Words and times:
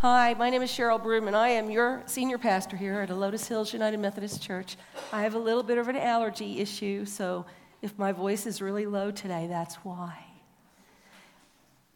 Hi, 0.00 0.32
my 0.34 0.48
name 0.48 0.62
is 0.62 0.70
Cheryl 0.70 1.02
Broom, 1.02 1.26
and 1.26 1.34
I 1.34 1.48
am 1.48 1.70
your 1.70 2.04
senior 2.06 2.38
pastor 2.38 2.76
here 2.76 3.00
at 3.00 3.08
Helotes 3.08 3.48
Hills 3.48 3.72
United 3.72 3.98
Methodist 3.98 4.40
Church. 4.40 4.76
I 5.12 5.22
have 5.22 5.34
a 5.34 5.40
little 5.40 5.64
bit 5.64 5.76
of 5.76 5.88
an 5.88 5.96
allergy 5.96 6.60
issue, 6.60 7.04
so 7.04 7.44
if 7.82 7.98
my 7.98 8.12
voice 8.12 8.46
is 8.46 8.62
really 8.62 8.86
low 8.86 9.10
today, 9.10 9.48
that's 9.50 9.74
why. 9.82 10.16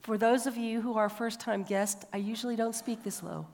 For 0.00 0.18
those 0.18 0.48
of 0.48 0.56
you 0.56 0.80
who 0.80 0.94
are 0.94 1.08
first 1.08 1.38
time 1.38 1.62
guests, 1.62 2.04
I 2.12 2.16
usually 2.16 2.56
don't 2.56 2.74
speak 2.74 3.04
this 3.04 3.22
low. 3.22 3.46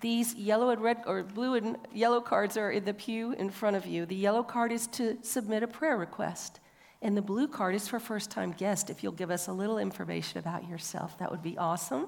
These 0.00 0.36
yellow 0.36 0.70
and 0.70 0.80
red, 0.80 1.02
or 1.04 1.24
blue 1.24 1.54
and 1.54 1.78
yellow 1.92 2.20
cards 2.20 2.56
are 2.56 2.70
in 2.70 2.84
the 2.84 2.94
pew 2.94 3.32
in 3.32 3.50
front 3.50 3.74
of 3.74 3.86
you. 3.86 4.06
The 4.06 4.14
yellow 4.14 4.44
card 4.44 4.70
is 4.70 4.86
to 4.98 5.18
submit 5.22 5.64
a 5.64 5.66
prayer 5.66 5.96
request, 5.96 6.60
and 7.02 7.16
the 7.16 7.22
blue 7.22 7.48
card 7.48 7.74
is 7.74 7.88
for 7.88 7.98
first 7.98 8.30
time 8.30 8.52
guests. 8.52 8.88
If 8.88 9.02
you'll 9.02 9.10
give 9.10 9.32
us 9.32 9.48
a 9.48 9.52
little 9.52 9.78
information 9.78 10.38
about 10.38 10.68
yourself, 10.68 11.18
that 11.18 11.28
would 11.28 11.42
be 11.42 11.58
awesome. 11.58 12.06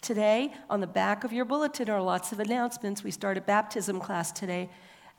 Today, 0.00 0.54
on 0.70 0.80
the 0.80 0.86
back 0.86 1.24
of 1.24 1.32
your 1.32 1.44
bulletin 1.44 1.90
are 1.90 2.00
lots 2.00 2.30
of 2.30 2.38
announcements. 2.38 3.02
We 3.02 3.10
start 3.10 3.36
a 3.36 3.40
baptism 3.40 4.00
class 4.00 4.30
today 4.30 4.70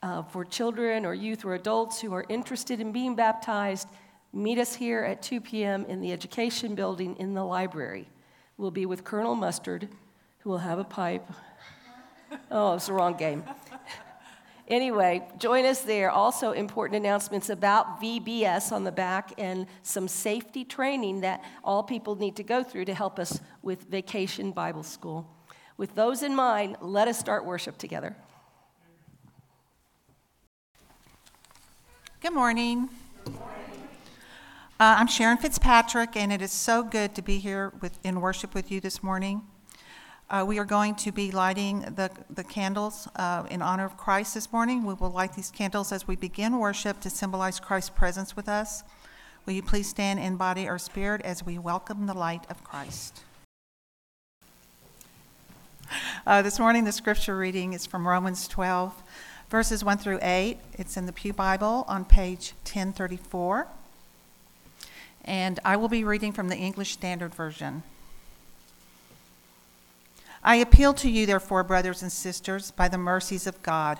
uh, 0.01 0.23
for 0.23 0.45
children 0.45 1.05
or 1.05 1.13
youth 1.13 1.43
or 1.43 1.53
adults 1.53 1.99
who 1.99 2.13
are 2.13 2.25
interested 2.29 2.79
in 2.79 2.93
being 2.93 3.13
baptized. 3.13 3.89
Meet 4.31 4.57
us 4.57 4.73
here 4.73 5.03
at 5.03 5.21
2 5.21 5.41
p.m. 5.41 5.85
in 5.85 5.99
the 5.99 6.13
education 6.13 6.75
building 6.75 7.17
in 7.17 7.33
the 7.33 7.43
library. 7.43 8.07
We'll 8.57 8.71
be 8.71 8.85
with 8.85 9.03
Colonel 9.03 9.35
Mustard, 9.35 9.89
who 10.39 10.49
will 10.49 10.59
have 10.59 10.79
a 10.79 10.85
pipe. 10.85 11.29
Oh, 12.49 12.75
it's 12.75 12.87
the 12.87 12.93
wrong 12.93 13.17
game. 13.17 13.43
Anyway, 14.69 15.27
join 15.39 15.65
us 15.65 15.81
there. 15.81 16.11
Also, 16.11 16.51
important 16.51 16.95
announcements 16.95 17.49
about 17.49 17.99
VBS 17.99 18.71
on 18.71 18.83
the 18.83 18.91
back 18.91 19.33
and 19.39 19.65
some 19.81 20.07
safety 20.07 20.63
training 20.63 21.21
that 21.21 21.43
all 21.63 21.81
people 21.81 22.15
need 22.15 22.35
to 22.35 22.43
go 22.43 22.63
through 22.63 22.85
to 22.85 22.93
help 22.93 23.17
us 23.17 23.39
with 23.63 23.89
Vacation 23.89 24.51
Bible 24.51 24.83
School. 24.83 25.27
With 25.75 25.95
those 25.95 26.21
in 26.21 26.35
mind, 26.35 26.77
let 26.81 27.07
us 27.07 27.17
start 27.17 27.45
worship 27.45 27.79
together. 27.79 28.15
Good 32.21 32.33
morning. 32.33 32.89
Uh, 33.25 34.95
I'm 34.97 35.07
Sharon 35.07 35.37
Fitzpatrick, 35.37 36.15
and 36.15 36.31
it 36.31 36.43
is 36.43 36.51
so 36.51 36.83
good 36.83 37.15
to 37.15 37.23
be 37.23 37.39
here 37.39 37.73
with, 37.81 37.97
in 38.03 38.21
worship 38.21 38.53
with 38.53 38.71
you 38.71 38.79
this 38.79 39.01
morning. 39.01 39.41
Uh, 40.31 40.45
we 40.47 40.59
are 40.59 40.65
going 40.65 40.93
to 40.93 41.11
be 41.11 41.31
lighting 41.31 41.79
the, 41.95 42.11
the 42.29 42.43
candles 42.43 43.07
uh, 43.15 43.43
in 43.49 43.63
honor 43.63 43.83
of 43.83 43.97
Christ 43.97 44.35
this 44.35 44.53
morning. 44.53 44.85
We 44.85 44.93
will 44.93 45.09
light 45.09 45.33
these 45.33 45.49
candles 45.49 45.91
as 45.91 46.07
we 46.07 46.15
begin 46.15 46.59
worship 46.59 46.99
to 47.01 47.09
symbolize 47.09 47.59
Christ's 47.59 47.89
presence 47.89 48.35
with 48.35 48.47
us. 48.47 48.83
Will 49.47 49.53
you 49.53 49.63
please 49.63 49.89
stand 49.89 50.19
in 50.19 50.35
body 50.35 50.69
or 50.69 50.77
spirit 50.77 51.21
as 51.23 51.43
we 51.43 51.57
welcome 51.57 52.05
the 52.05 52.13
light 52.13 52.43
of 52.47 52.63
Christ? 52.63 53.23
Uh, 56.27 56.43
this 56.43 56.59
morning, 56.59 56.83
the 56.83 56.91
scripture 56.91 57.35
reading 57.35 57.73
is 57.73 57.87
from 57.87 58.07
Romans 58.07 58.47
12, 58.47 59.01
verses 59.49 59.83
1 59.83 59.97
through 59.97 60.19
8. 60.21 60.59
It's 60.73 60.95
in 60.95 61.07
the 61.07 61.13
Pew 61.13 61.33
Bible 61.33 61.85
on 61.87 62.05
page 62.05 62.53
1034. 62.65 63.67
And 65.25 65.59
I 65.65 65.75
will 65.75 65.89
be 65.89 66.03
reading 66.03 66.33
from 66.33 66.49
the 66.49 66.55
English 66.55 66.91
Standard 66.91 67.33
Version. 67.33 67.81
I 70.43 70.55
appeal 70.55 70.93
to 70.95 71.09
you, 71.09 71.25
therefore, 71.25 71.63
brothers 71.63 72.01
and 72.01 72.11
sisters, 72.11 72.71
by 72.71 72.87
the 72.87 72.97
mercies 72.97 73.45
of 73.45 73.61
God, 73.61 73.99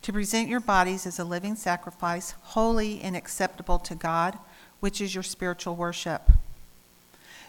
to 0.00 0.12
present 0.12 0.48
your 0.48 0.60
bodies 0.60 1.06
as 1.06 1.18
a 1.18 1.24
living 1.24 1.56
sacrifice, 1.56 2.34
holy 2.40 3.00
and 3.02 3.14
acceptable 3.14 3.78
to 3.80 3.94
God, 3.94 4.38
which 4.80 5.00
is 5.00 5.14
your 5.14 5.22
spiritual 5.22 5.76
worship. 5.76 6.30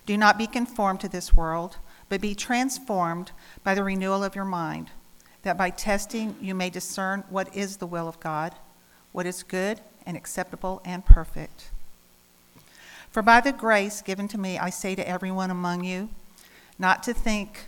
Do 0.06 0.18
not 0.18 0.38
be 0.38 0.48
conformed 0.48 1.00
to 1.00 1.10
this 1.10 1.34
world, 1.34 1.78
but 2.10 2.22
be 2.22 2.36
transformed 2.36 3.32
by 3.64 3.74
the 3.74 3.84
renewal 3.84 4.24
of 4.24 4.36
your 4.36 4.46
mind, 4.46 4.90
that 5.44 5.58
by 5.58 5.70
testing 5.70 6.36
you 6.42 6.54
may 6.54 6.70
discern 6.70 7.24
what 7.30 7.56
is 7.56 7.78
the 7.78 7.88
will 7.88 8.08
of 8.08 8.20
God, 8.20 8.54
what 9.14 9.26
is 9.26 9.44
good 9.44 9.80
and 10.06 10.18
acceptable 10.18 10.82
and 10.84 11.06
perfect. 11.06 11.72
For 13.10 13.22
by 13.22 13.40
the 13.40 13.54
grace 13.54 14.02
given 14.02 14.28
to 14.28 14.38
me, 14.38 14.60
I 14.60 14.70
say 14.70 14.94
to 14.96 15.08
everyone 15.08 15.50
among 15.50 15.86
you, 15.86 16.10
not 16.78 17.02
to 17.04 17.14
think 17.14 17.68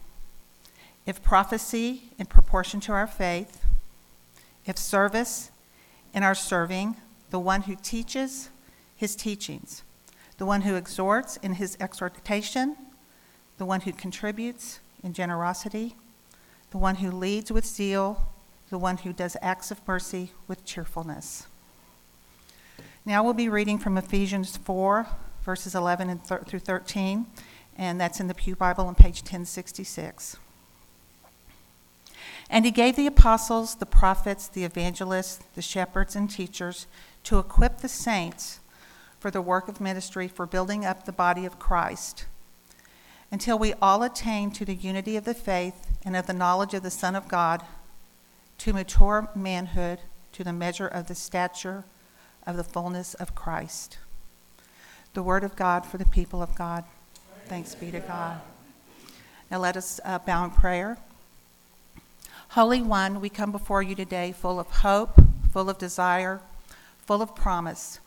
if 1.11 1.21
prophecy 1.21 2.03
in 2.17 2.25
proportion 2.25 2.79
to 2.79 2.93
our 2.93 3.05
faith, 3.05 3.65
if 4.65 4.77
service 4.77 5.51
in 6.13 6.23
our 6.23 6.33
serving, 6.33 6.95
the 7.31 7.39
one 7.39 7.63
who 7.63 7.75
teaches 7.75 8.47
his 8.95 9.13
teachings, 9.13 9.83
the 10.37 10.45
one 10.45 10.61
who 10.61 10.75
exhorts 10.75 11.35
in 11.43 11.55
his 11.55 11.75
exhortation, 11.81 12.77
the 13.57 13.65
one 13.65 13.81
who 13.81 13.91
contributes 13.91 14.79
in 15.03 15.11
generosity, 15.11 15.95
the 16.69 16.77
one 16.77 16.95
who 16.95 17.11
leads 17.11 17.51
with 17.51 17.65
zeal, 17.65 18.29
the 18.69 18.77
one 18.77 18.95
who 18.95 19.11
does 19.11 19.35
acts 19.41 19.69
of 19.69 19.85
mercy 19.85 20.31
with 20.47 20.63
cheerfulness. 20.63 21.45
Now 23.05 23.21
we'll 23.21 23.33
be 23.33 23.49
reading 23.49 23.79
from 23.79 23.97
Ephesians 23.97 24.55
4, 24.55 25.07
verses 25.43 25.75
11 25.75 26.19
through 26.19 26.59
13, 26.59 27.25
and 27.77 27.99
that's 27.99 28.21
in 28.21 28.27
the 28.27 28.33
Pew 28.33 28.55
Bible 28.55 28.87
on 28.87 28.95
page 28.95 29.19
1066. 29.23 30.37
And 32.51 32.65
he 32.65 32.71
gave 32.71 32.97
the 32.97 33.07
apostles, 33.07 33.75
the 33.75 33.85
prophets, 33.85 34.47
the 34.47 34.65
evangelists, 34.65 35.39
the 35.55 35.61
shepherds, 35.61 36.15
and 36.17 36.29
teachers 36.29 36.85
to 37.23 37.39
equip 37.39 37.77
the 37.77 37.87
saints 37.87 38.59
for 39.19 39.31
the 39.31 39.41
work 39.41 39.69
of 39.69 39.79
ministry 39.79 40.27
for 40.27 40.45
building 40.45 40.85
up 40.85 41.05
the 41.05 41.13
body 41.13 41.45
of 41.45 41.57
Christ 41.57 42.25
until 43.31 43.57
we 43.57 43.73
all 43.81 44.03
attain 44.03 44.51
to 44.51 44.65
the 44.65 44.75
unity 44.75 45.15
of 45.15 45.23
the 45.23 45.33
faith 45.33 45.87
and 46.03 46.17
of 46.17 46.27
the 46.27 46.33
knowledge 46.33 46.73
of 46.73 46.83
the 46.83 46.91
Son 46.91 47.15
of 47.15 47.29
God, 47.29 47.63
to 48.57 48.73
mature 48.73 49.29
manhood, 49.33 49.99
to 50.33 50.43
the 50.43 50.51
measure 50.51 50.87
of 50.87 51.07
the 51.07 51.15
stature 51.15 51.85
of 52.45 52.57
the 52.57 52.63
fullness 52.63 53.13
of 53.13 53.33
Christ. 53.33 53.97
The 55.13 55.23
word 55.23 55.45
of 55.45 55.55
God 55.55 55.85
for 55.85 55.97
the 55.97 56.05
people 56.05 56.41
of 56.41 56.55
God. 56.55 56.83
Thanks 57.45 57.73
be 57.73 57.91
to 57.91 58.01
God. 58.01 58.41
Now 59.49 59.59
let 59.59 59.77
us 59.77 60.01
uh, 60.03 60.19
bow 60.19 60.43
in 60.43 60.51
prayer. 60.51 60.97
Holy 62.51 62.81
One, 62.81 63.21
we 63.21 63.29
come 63.29 63.53
before 63.53 63.81
you 63.81 63.95
today 63.95 64.33
full 64.33 64.59
of 64.59 64.67
hope, 64.67 65.17
full 65.53 65.69
of 65.69 65.77
desire, 65.77 66.41
full 66.97 67.21
of 67.21 67.33
promise. 67.33 68.01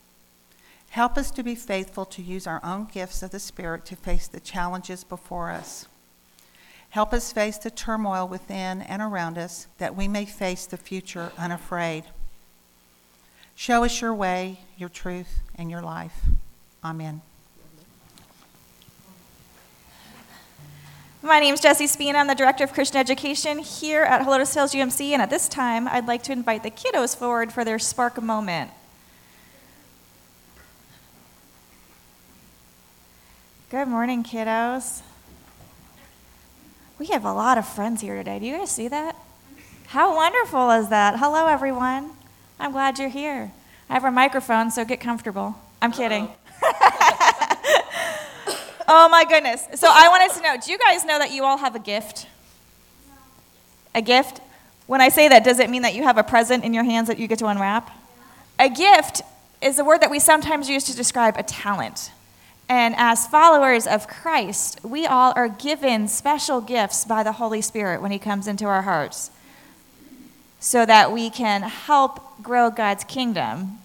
Help 0.91 1.17
us 1.17 1.31
to 1.31 1.41
be 1.41 1.55
faithful 1.55 2.05
to 2.05 2.21
use 2.21 2.45
our 2.45 2.63
own 2.63 2.87
gifts 2.93 3.23
of 3.23 3.31
the 3.31 3.39
Spirit 3.39 3.85
to 3.85 3.95
face 3.95 4.27
the 4.27 4.39
challenges 4.39 5.03
before 5.03 5.49
us. 5.49 5.87
Help 6.91 7.11
us 7.11 7.33
face 7.33 7.57
the 7.57 7.71
turmoil 7.71 8.27
within 8.27 8.83
and 8.83 9.01
around 9.01 9.39
us 9.39 9.65
that 9.79 9.95
we 9.95 10.07
may 10.07 10.25
face 10.25 10.67
the 10.67 10.77
future 10.77 11.31
unafraid. 11.39 12.03
Show 13.55 13.83
us 13.83 13.99
your 13.99 14.13
way, 14.13 14.59
your 14.77 14.89
truth, 14.89 15.39
and 15.55 15.71
your 15.71 15.81
life. 15.81 16.21
Amen. 16.83 17.23
My 21.25 21.39
name 21.39 21.55
is 21.55 21.59
Jessie 21.59 21.87
Spina. 21.87 22.19
I'm 22.19 22.27
the 22.27 22.35
Director 22.35 22.63
of 22.63 22.71
Christian 22.71 22.99
Education 22.99 23.57
here 23.57 24.03
at 24.03 24.21
Helotes 24.21 24.53
Hills 24.53 24.75
UMC, 24.75 25.09
and 25.09 25.23
at 25.23 25.31
this 25.31 25.49
time, 25.49 25.87
I'd 25.87 26.05
like 26.05 26.21
to 26.25 26.31
invite 26.31 26.61
the 26.61 26.69
kiddos 26.69 27.17
forward 27.17 27.51
for 27.51 27.65
their 27.65 27.79
Spark 27.79 28.21
moment. 28.21 28.69
Good 33.71 33.87
morning, 33.87 34.23
kiddos. 34.23 35.01
We 36.99 37.07
have 37.07 37.25
a 37.25 37.33
lot 37.33 37.57
of 37.57 37.67
friends 37.67 38.01
here 38.01 38.17
today. 38.17 38.37
Do 38.37 38.45
you 38.45 38.59
guys 38.59 38.69
see 38.69 38.87
that? 38.89 39.15
How 39.87 40.15
wonderful 40.15 40.69
is 40.69 40.89
that? 40.89 41.17
Hello, 41.17 41.47
everyone. 41.47 42.11
I'm 42.59 42.71
glad 42.71 42.99
you're 42.99 43.09
here. 43.09 43.51
I 43.89 43.93
have 43.95 44.05
a 44.05 44.11
microphone, 44.11 44.69
so 44.69 44.85
get 44.85 44.99
comfortable. 44.99 45.55
I'm 45.81 45.91
kidding. 45.91 46.29
Oh 48.87 49.09
my 49.09 49.25
goodness. 49.25 49.67
So 49.75 49.87
I 49.89 50.09
wanted 50.09 50.35
to 50.35 50.41
know 50.41 50.57
do 50.63 50.71
you 50.71 50.77
guys 50.77 51.05
know 51.05 51.19
that 51.19 51.31
you 51.31 51.43
all 51.43 51.57
have 51.57 51.75
a 51.75 51.79
gift? 51.79 52.27
A 53.93 54.01
gift? 54.01 54.41
When 54.87 55.01
I 55.01 55.09
say 55.09 55.27
that, 55.27 55.43
does 55.43 55.59
it 55.59 55.69
mean 55.69 55.81
that 55.81 55.95
you 55.95 56.03
have 56.03 56.17
a 56.17 56.23
present 56.23 56.63
in 56.63 56.73
your 56.73 56.83
hands 56.83 57.07
that 57.07 57.17
you 57.17 57.27
get 57.27 57.39
to 57.39 57.47
unwrap? 57.47 57.89
A 58.59 58.69
gift 58.69 59.21
is 59.61 59.79
a 59.79 59.83
word 59.83 60.01
that 60.01 60.11
we 60.11 60.19
sometimes 60.19 60.69
use 60.69 60.83
to 60.85 60.95
describe 60.95 61.37
a 61.37 61.43
talent. 61.43 62.11
And 62.69 62.95
as 62.97 63.27
followers 63.27 63.87
of 63.87 64.07
Christ, 64.07 64.79
we 64.83 65.05
all 65.05 65.33
are 65.35 65.47
given 65.47 66.07
special 66.07 66.61
gifts 66.61 67.05
by 67.05 67.23
the 67.23 67.33
Holy 67.33 67.61
Spirit 67.61 68.01
when 68.01 68.11
He 68.11 68.19
comes 68.19 68.47
into 68.47 68.65
our 68.65 68.83
hearts 68.83 69.31
so 70.59 70.85
that 70.85 71.11
we 71.11 71.29
can 71.29 71.61
help 71.61 72.41
grow 72.41 72.71
God's 72.71 73.03
kingdom. 73.03 73.79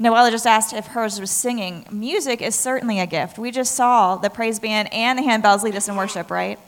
Noella 0.00 0.30
just 0.30 0.46
asked 0.46 0.72
if 0.72 0.88
hers 0.88 1.20
was 1.20 1.30
singing. 1.30 1.84
Music 1.90 2.40
is 2.40 2.54
certainly 2.54 3.00
a 3.00 3.06
gift. 3.06 3.38
We 3.38 3.50
just 3.50 3.74
saw 3.74 4.16
the 4.16 4.30
praise 4.30 4.60
band 4.60 4.92
and 4.92 5.18
the 5.18 5.22
handbells 5.22 5.62
lead 5.64 5.74
us 5.74 5.88
in 5.88 5.96
worship, 5.96 6.30
right? 6.30 6.58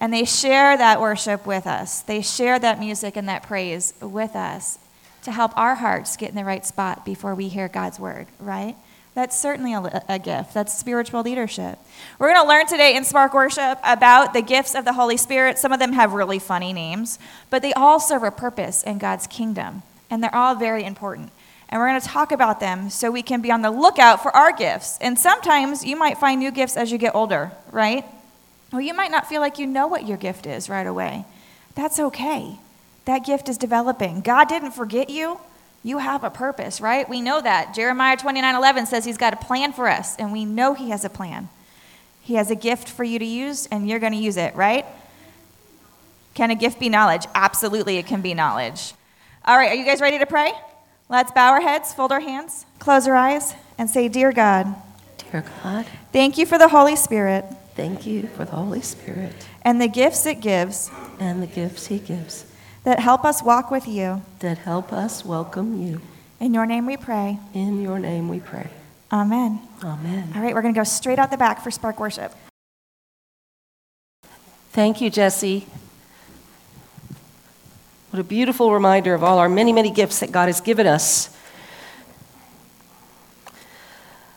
And 0.00 0.12
they 0.12 0.24
share 0.24 0.76
that 0.76 1.00
worship 1.00 1.46
with 1.46 1.66
us. 1.66 2.02
They 2.02 2.20
share 2.20 2.58
that 2.58 2.78
music 2.78 3.16
and 3.16 3.28
that 3.28 3.42
praise 3.42 3.94
with 4.00 4.36
us 4.36 4.78
to 5.22 5.32
help 5.32 5.56
our 5.56 5.76
hearts 5.76 6.16
get 6.18 6.28
in 6.28 6.36
the 6.36 6.44
right 6.44 6.66
spot 6.66 7.06
before 7.06 7.34
we 7.34 7.48
hear 7.48 7.68
God's 7.68 7.98
word, 7.98 8.26
right? 8.38 8.76
That's 9.14 9.40
certainly 9.40 9.72
a, 9.72 10.02
a, 10.08 10.18
gift. 10.18 10.52
That's 10.52 10.76
spiritual 10.76 11.22
leadership. 11.22 11.78
We're 12.18 12.34
going 12.34 12.44
to 12.44 12.48
learn 12.48 12.66
today 12.66 12.96
in 12.96 13.04
Spark 13.04 13.32
Worship 13.32 13.78
about 13.84 14.34
the 14.34 14.42
gifts 14.42 14.74
of 14.74 14.84
the 14.84 14.92
Holy 14.92 15.16
Spirit. 15.16 15.56
Some 15.56 15.72
of 15.72 15.78
them 15.78 15.92
have 15.92 16.12
really 16.12 16.40
funny 16.40 16.72
names, 16.72 17.18
but 17.48 17.62
they 17.62 17.72
all 17.72 18.00
serve 18.00 18.24
a 18.24 18.32
purpose 18.32 18.82
in 18.82 18.98
God's 18.98 19.28
kingdom, 19.28 19.84
and 20.10 20.22
they're 20.22 20.34
all 20.34 20.56
very 20.56 20.84
important. 20.84 21.30
And 21.74 21.80
we're 21.80 21.88
going 21.88 22.00
to 22.00 22.06
talk 22.06 22.30
about 22.30 22.60
them 22.60 22.88
so 22.88 23.10
we 23.10 23.22
can 23.22 23.40
be 23.40 23.50
on 23.50 23.60
the 23.60 23.70
lookout 23.72 24.22
for 24.22 24.30
our 24.30 24.52
gifts. 24.52 24.96
And 25.00 25.18
sometimes 25.18 25.84
you 25.84 25.96
might 25.96 26.18
find 26.18 26.38
new 26.38 26.52
gifts 26.52 26.76
as 26.76 26.92
you 26.92 26.98
get 26.98 27.16
older, 27.16 27.50
right? 27.72 28.04
Well, 28.70 28.80
you 28.80 28.94
might 28.94 29.10
not 29.10 29.26
feel 29.28 29.40
like 29.40 29.58
you 29.58 29.66
know 29.66 29.88
what 29.88 30.06
your 30.06 30.16
gift 30.16 30.46
is 30.46 30.68
right 30.68 30.86
away. 30.86 31.24
That's 31.74 31.98
okay. 31.98 32.60
That 33.06 33.26
gift 33.26 33.48
is 33.48 33.58
developing. 33.58 34.20
God 34.20 34.48
didn't 34.48 34.70
forget 34.70 35.10
you. 35.10 35.40
You 35.82 35.98
have 35.98 36.22
a 36.22 36.30
purpose, 36.30 36.80
right? 36.80 37.08
We 37.08 37.20
know 37.20 37.40
that. 37.40 37.74
Jeremiah 37.74 38.16
29 38.16 38.54
11 38.54 38.86
says 38.86 39.04
he's 39.04 39.18
got 39.18 39.32
a 39.32 39.36
plan 39.44 39.72
for 39.72 39.88
us, 39.88 40.14
and 40.14 40.30
we 40.30 40.44
know 40.44 40.74
he 40.74 40.90
has 40.90 41.04
a 41.04 41.10
plan. 41.10 41.48
He 42.20 42.34
has 42.34 42.52
a 42.52 42.56
gift 42.56 42.88
for 42.88 43.02
you 43.02 43.18
to 43.18 43.24
use, 43.24 43.66
and 43.66 43.88
you're 43.88 43.98
going 43.98 44.12
to 44.12 44.18
use 44.18 44.36
it, 44.36 44.54
right? 44.54 44.86
Can 46.34 46.52
a 46.52 46.54
gift 46.54 46.78
be 46.78 46.88
knowledge? 46.88 47.26
Absolutely, 47.34 47.96
it 47.96 48.06
can 48.06 48.20
be 48.20 48.32
knowledge. 48.32 48.94
All 49.44 49.56
right, 49.56 49.72
are 49.72 49.74
you 49.74 49.84
guys 49.84 50.00
ready 50.00 50.20
to 50.20 50.26
pray? 50.26 50.52
Let's 51.08 51.32
bow 51.32 51.50
our 51.50 51.60
heads, 51.60 51.92
fold 51.92 52.12
our 52.12 52.20
hands, 52.20 52.66
close 52.78 53.06
our 53.06 53.14
eyes, 53.14 53.54
and 53.76 53.90
say, 53.90 54.08
Dear 54.08 54.32
God, 54.32 54.74
Dear 55.30 55.44
God, 55.62 55.86
thank 56.12 56.38
you 56.38 56.46
for 56.46 56.58
the 56.58 56.68
Holy 56.68 56.96
Spirit 56.96 57.44
thank 57.74 58.06
you 58.06 58.28
for 58.28 58.44
the 58.44 58.52
Holy 58.52 58.80
Spirit 58.80 59.32
and 59.62 59.80
the 59.80 59.88
gifts 59.88 60.26
it 60.26 60.40
gives 60.40 60.90
and 61.18 61.42
the 61.42 61.46
gifts 61.46 61.88
He 61.88 61.98
gives 61.98 62.46
that 62.84 63.00
help 63.00 63.24
us 63.24 63.42
walk 63.42 63.70
with 63.70 63.88
you. 63.88 64.22
that 64.40 64.58
help 64.58 64.92
us 64.92 65.24
welcome 65.24 65.80
you. 65.82 66.00
In 66.38 66.52
your 66.52 66.66
name 66.66 66.86
we 66.86 66.96
pray. 66.96 67.38
In 67.54 67.80
your 67.80 67.98
name 67.98 68.28
we 68.28 68.40
pray. 68.40 68.68
Amen. 69.10 69.60
Amen. 69.82 70.32
All 70.34 70.42
right, 70.42 70.54
we're 70.54 70.62
going 70.62 70.74
to 70.74 70.78
go 70.78 70.84
straight 70.84 71.18
out 71.18 71.30
the 71.30 71.36
back 71.36 71.62
for 71.62 71.70
Spark 71.70 71.98
Worship. 71.98 72.34
Thank 74.72 75.00
you, 75.00 75.08
Jesse. 75.08 75.66
What 78.14 78.20
a 78.20 78.22
beautiful 78.22 78.72
reminder 78.72 79.12
of 79.12 79.24
all 79.24 79.40
our 79.40 79.48
many, 79.48 79.72
many 79.72 79.90
gifts 79.90 80.20
that 80.20 80.30
God 80.30 80.46
has 80.46 80.60
given 80.60 80.86
us. 80.86 81.36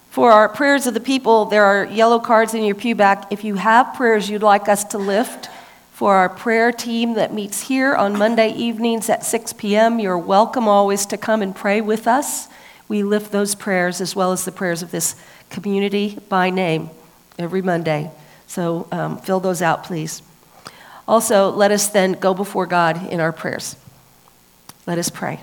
For 0.10 0.32
our 0.32 0.50
prayers 0.50 0.88
of 0.88 0.96
the 0.96 1.00
people, 1.00 1.46
there 1.46 1.64
are 1.64 1.86
yellow 1.86 2.18
cards 2.18 2.56
in 2.56 2.64
your 2.64 2.74
pew 2.74 2.96
back. 2.96 3.32
If 3.32 3.44
you 3.44 3.54
have 3.54 3.94
prayers 3.94 4.32
you'd 4.32 4.42
like 4.42 4.68
us 4.68 4.84
to 4.86 4.98
lift 4.98 5.52
for 5.92 6.16
our 6.16 6.28
prayer 6.28 6.72
team 6.72 7.14
that 7.14 7.36
meets 7.36 7.68
here 7.68 7.94
on 7.94 8.18
Monday 8.18 8.52
evenings 8.54 9.12
at 9.12 9.24
6 9.24 9.54
p.m., 9.54 10.00
you're 10.00 10.18
welcome 10.18 10.68
always 10.68 11.06
to 11.06 11.16
come 11.16 11.44
and 11.44 11.56
pray 11.56 11.80
with 11.80 12.08
us. 12.08 12.48
We 12.88 13.04
lift 13.04 13.32
those 13.32 13.54
prayers 13.54 14.02
as 14.02 14.16
well 14.16 14.32
as 14.32 14.44
the 14.44 14.52
prayers 14.52 14.82
of 14.82 14.90
this 14.90 15.16
community 15.52 16.18
by 16.30 16.50
name 16.50 16.90
every 17.38 17.62
Monday. 17.62 18.10
So 18.48 18.88
um, 18.92 19.20
fill 19.20 19.40
those 19.40 19.62
out, 19.62 19.84
please. 19.84 20.24
Also, 21.08 21.50
let 21.52 21.72
us 21.72 21.88
then 21.88 22.14
go 22.14 22.34
before 22.34 22.66
God 22.66 23.08
in 23.10 23.20
our 23.20 23.32
prayers. 23.32 23.76
Let 24.86 24.98
us 24.98 25.10
pray. 25.10 25.42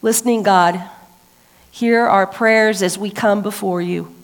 Listening, 0.00 0.42
God, 0.42 0.82
hear 1.70 2.06
our 2.06 2.26
prayers 2.26 2.82
as 2.82 2.96
we 2.96 3.10
come 3.10 3.42
before 3.42 3.82
you. 3.82 4.14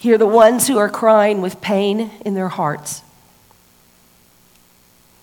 Hear 0.00 0.18
the 0.18 0.26
ones 0.26 0.68
who 0.68 0.78
are 0.78 0.88
crying 0.88 1.40
with 1.40 1.60
pain 1.60 2.10
in 2.24 2.34
their 2.34 2.48
hearts. 2.48 3.02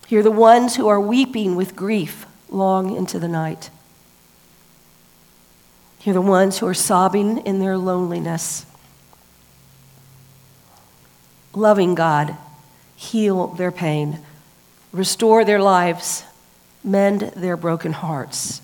Hear 0.06 0.22
the 0.22 0.30
ones 0.30 0.76
who 0.76 0.88
are 0.88 1.00
weeping 1.00 1.56
with 1.56 1.76
grief 1.76 2.26
long 2.50 2.94
into 2.94 3.18
the 3.18 3.28
night. 3.28 3.70
Hear 5.98 6.12
the 6.12 6.20
ones 6.20 6.58
who 6.58 6.66
are 6.66 6.74
sobbing 6.74 7.38
in 7.46 7.60
their 7.60 7.78
loneliness. 7.78 8.66
Loving 11.54 11.94
God, 11.94 12.36
heal 12.96 13.48
their 13.48 13.70
pain, 13.70 14.18
restore 14.92 15.44
their 15.44 15.60
lives, 15.60 16.24
mend 16.82 17.20
their 17.36 17.56
broken 17.56 17.92
hearts. 17.92 18.60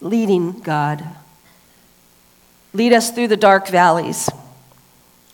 Leading 0.00 0.60
God, 0.60 1.04
lead 2.72 2.92
us 2.92 3.10
through 3.10 3.28
the 3.28 3.36
dark 3.36 3.68
valleys, 3.68 4.28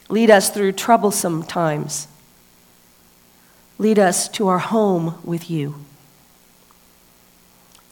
lead 0.08 0.30
us 0.30 0.50
through 0.50 0.72
troublesome 0.72 1.42
times, 1.42 2.08
lead 3.78 3.98
us 3.98 4.28
to 4.28 4.48
our 4.48 4.58
home 4.58 5.18
with 5.24 5.50
you. 5.50 5.76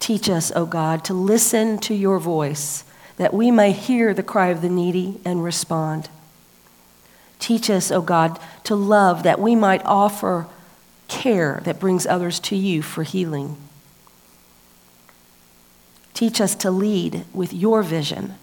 Teach 0.00 0.30
us, 0.30 0.50
O 0.52 0.62
oh 0.62 0.66
God, 0.66 1.04
to 1.04 1.14
listen 1.14 1.78
to 1.78 1.94
your 1.94 2.18
voice, 2.18 2.84
that 3.16 3.34
we 3.34 3.50
may 3.50 3.70
hear 3.72 4.14
the 4.14 4.22
cry 4.22 4.48
of 4.48 4.62
the 4.62 4.68
needy 4.68 5.20
and 5.24 5.44
respond. 5.44 6.08
Teach 7.40 7.68
us, 7.70 7.90
O 7.90 7.96
oh 7.96 8.02
God, 8.02 8.38
to 8.64 8.76
love 8.76 9.24
that 9.24 9.40
we 9.40 9.56
might 9.56 9.84
offer 9.84 10.46
care 11.08 11.60
that 11.64 11.80
brings 11.80 12.06
others 12.06 12.38
to 12.38 12.56
you 12.56 12.82
for 12.82 13.02
healing. 13.02 13.56
Teach 16.14 16.40
us 16.40 16.54
to 16.56 16.70
lead 16.70 17.24
with 17.32 17.52
your 17.52 17.82
vision 17.82 18.34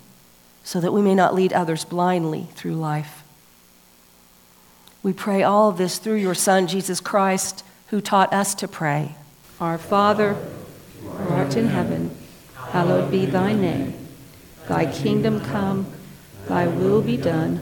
so 0.63 0.81
that 0.81 0.91
we 0.91 1.01
may 1.01 1.15
not 1.15 1.35
lead 1.35 1.53
others 1.53 1.85
blindly 1.85 2.49
through 2.55 2.73
life. 2.73 3.23
We 5.03 5.13
pray 5.13 5.43
all 5.43 5.69
of 5.69 5.77
this 5.77 5.99
through 5.99 6.15
your 6.15 6.35
Son, 6.35 6.67
Jesus 6.67 6.99
Christ, 6.99 7.63
who 7.89 8.01
taught 8.01 8.33
us 8.33 8.55
to 8.55 8.67
pray. 8.67 9.15
Our 9.61 9.77
Father, 9.77 10.33
who 11.03 11.33
art 11.33 11.55
in 11.55 11.67
heaven, 11.67 12.17
hallowed 12.55 13.11
be 13.11 13.25
thy 13.25 13.53
name. 13.53 13.93
Thy 14.67 14.91
kingdom 14.91 15.39
come, 15.39 15.87
thy 16.47 16.67
will 16.67 17.01
be 17.01 17.15
done, 17.15 17.61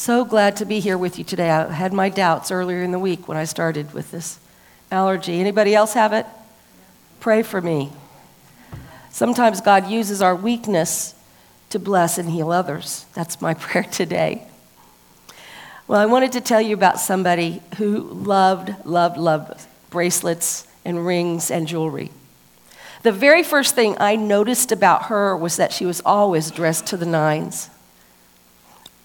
So 0.00 0.24
glad 0.24 0.56
to 0.56 0.64
be 0.64 0.80
here 0.80 0.96
with 0.96 1.18
you 1.18 1.24
today. 1.24 1.50
I 1.50 1.70
had 1.70 1.92
my 1.92 2.08
doubts 2.08 2.50
earlier 2.50 2.82
in 2.82 2.90
the 2.90 2.98
week 2.98 3.28
when 3.28 3.36
I 3.36 3.44
started 3.44 3.92
with 3.92 4.10
this 4.10 4.38
allergy. 4.90 5.38
Anybody 5.38 5.74
else 5.74 5.92
have 5.92 6.14
it? 6.14 6.24
Pray 7.20 7.42
for 7.42 7.60
me. 7.60 7.92
Sometimes 9.10 9.60
God 9.60 9.90
uses 9.90 10.22
our 10.22 10.34
weakness 10.34 11.14
to 11.68 11.78
bless 11.78 12.16
and 12.16 12.30
heal 12.30 12.50
others. 12.50 13.04
That's 13.12 13.42
my 13.42 13.52
prayer 13.66 13.82
today. 13.82 14.46
Well, 15.86 16.00
I 16.00 16.06
wanted 16.06 16.32
to 16.32 16.40
tell 16.40 16.62
you 16.62 16.72
about 16.72 16.98
somebody 16.98 17.60
who 17.76 17.98
loved, 17.98 18.86
loved, 18.86 19.18
loved 19.18 19.66
bracelets 19.90 20.66
and 20.82 21.04
rings 21.04 21.50
and 21.50 21.68
jewelry. 21.68 22.10
The 23.02 23.12
very 23.12 23.42
first 23.42 23.74
thing 23.74 23.96
I 24.00 24.16
noticed 24.16 24.72
about 24.72 25.04
her 25.04 25.36
was 25.36 25.56
that 25.56 25.74
she 25.74 25.84
was 25.84 26.00
always 26.06 26.50
dressed 26.50 26.86
to 26.86 26.96
the 26.96 27.04
nines. 27.04 27.68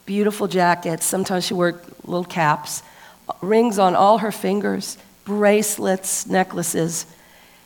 Beautiful 0.05 0.47
jackets, 0.47 1.05
sometimes 1.05 1.45
she 1.45 1.53
wore 1.53 1.81
little 2.03 2.25
caps, 2.25 2.83
rings 3.41 3.79
on 3.79 3.95
all 3.95 4.19
her 4.19 4.31
fingers, 4.31 4.97
bracelets, 5.23 6.27
necklaces. 6.27 7.07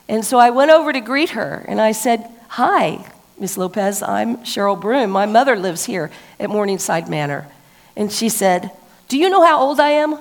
And 0.07 0.23
so 0.23 0.37
I 0.37 0.49
went 0.49 0.71
over 0.71 0.93
to 0.93 1.01
greet 1.01 1.31
her 1.31 1.65
and 1.67 1.81
I 1.81 1.91
said, 1.91 2.29
Hi, 2.49 3.05
Miss 3.37 3.57
Lopez, 3.57 4.01
I'm 4.01 4.37
Cheryl 4.37 4.79
Broom. 4.79 5.11
My 5.11 5.25
mother 5.25 5.55
lives 5.55 5.85
here 5.85 6.11
at 6.39 6.49
Morningside 6.49 7.09
Manor. 7.09 7.47
And 7.95 8.11
she 8.11 8.29
said, 8.29 8.71
Do 9.09 9.17
you 9.17 9.29
know 9.29 9.43
how 9.43 9.59
old 9.59 9.79
I 9.79 9.91
am? 9.91 10.17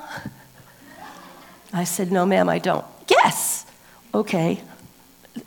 I 1.72 1.84
said, 1.84 2.10
No, 2.10 2.26
ma'am, 2.26 2.48
I 2.48 2.58
don't. 2.58 2.84
Yes. 3.08 3.64
Okay. 4.12 4.60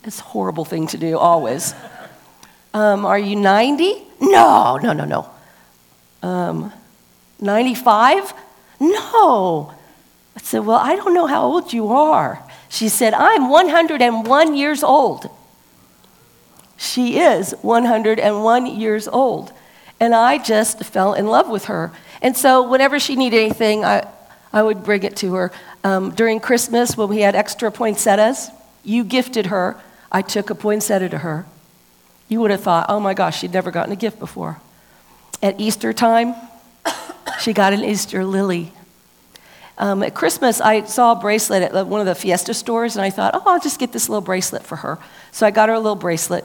It's 0.04 0.20
a 0.20 0.24
horrible 0.24 0.64
thing 0.64 0.86
to 0.88 0.96
do, 0.96 1.18
always. 1.18 1.74
Um, 2.72 3.04
are 3.04 3.18
you 3.18 3.36
90? 3.36 4.02
No, 4.20 4.78
no, 4.82 4.92
no, 4.92 5.04
no. 5.04 5.28
Um, 6.22 6.72
95? 7.40 8.32
No. 8.80 9.74
I 10.36 10.40
said, 10.40 10.64
Well, 10.64 10.78
I 10.78 10.96
don't 10.96 11.14
know 11.14 11.26
how 11.26 11.44
old 11.44 11.72
you 11.72 11.88
are. 11.88 12.42
She 12.68 12.88
said, 12.88 13.12
I'm 13.12 13.50
101 13.50 14.56
years 14.56 14.82
old. 14.82 15.28
She 16.78 17.18
is 17.18 17.52
101 17.62 18.66
years 18.66 19.08
old. 19.08 19.52
And 20.00 20.14
I 20.14 20.38
just 20.38 20.82
fell 20.84 21.14
in 21.14 21.26
love 21.26 21.48
with 21.48 21.66
her. 21.66 21.92
And 22.22 22.36
so, 22.36 22.68
whenever 22.68 22.98
she 22.98 23.14
needed 23.14 23.38
anything, 23.38 23.84
I, 23.84 24.08
I 24.52 24.62
would 24.62 24.82
bring 24.82 25.02
it 25.02 25.16
to 25.16 25.34
her. 25.34 25.52
Um, 25.84 26.10
during 26.10 26.40
Christmas, 26.40 26.96
when 26.96 27.08
we 27.08 27.20
had 27.20 27.34
extra 27.34 27.70
poinsettias, 27.70 28.50
you 28.84 29.04
gifted 29.04 29.46
her. 29.46 29.76
I 30.10 30.22
took 30.22 30.50
a 30.50 30.54
poinsettia 30.54 31.08
to 31.10 31.18
her. 31.18 31.46
You 32.28 32.40
would 32.40 32.50
have 32.50 32.62
thought, 32.62 32.86
oh 32.88 33.00
my 33.00 33.14
gosh, 33.14 33.40
she'd 33.40 33.52
never 33.52 33.70
gotten 33.70 33.92
a 33.92 33.96
gift 33.96 34.18
before. 34.18 34.60
At 35.42 35.60
Easter 35.60 35.92
time, 35.92 36.34
she 37.40 37.52
got 37.52 37.72
an 37.72 37.84
Easter 37.84 38.24
lily. 38.24 38.72
Um, 39.78 40.02
at 40.02 40.14
Christmas, 40.14 40.60
I 40.60 40.84
saw 40.84 41.12
a 41.12 41.16
bracelet 41.16 41.62
at 41.62 41.86
one 41.86 42.00
of 42.00 42.06
the 42.06 42.14
Fiesta 42.14 42.54
stores, 42.54 42.94
and 42.94 43.04
I 43.04 43.10
thought, 43.10 43.34
oh, 43.34 43.42
I'll 43.46 43.60
just 43.60 43.80
get 43.80 43.92
this 43.92 44.08
little 44.08 44.20
bracelet 44.20 44.62
for 44.62 44.76
her. 44.76 44.98
So 45.32 45.46
I 45.46 45.50
got 45.50 45.68
her 45.68 45.74
a 45.74 45.80
little 45.80 45.96
bracelet. 45.96 46.44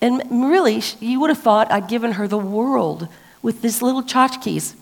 And 0.00 0.22
really, 0.30 0.82
you 1.00 1.20
would 1.20 1.30
have 1.30 1.40
thought 1.40 1.72
I'd 1.72 1.88
given 1.88 2.12
her 2.12 2.28
the 2.28 2.38
world 2.38 3.08
with 3.42 3.62
these 3.62 3.82
little 3.82 4.02
tchotchkes. 4.02 4.74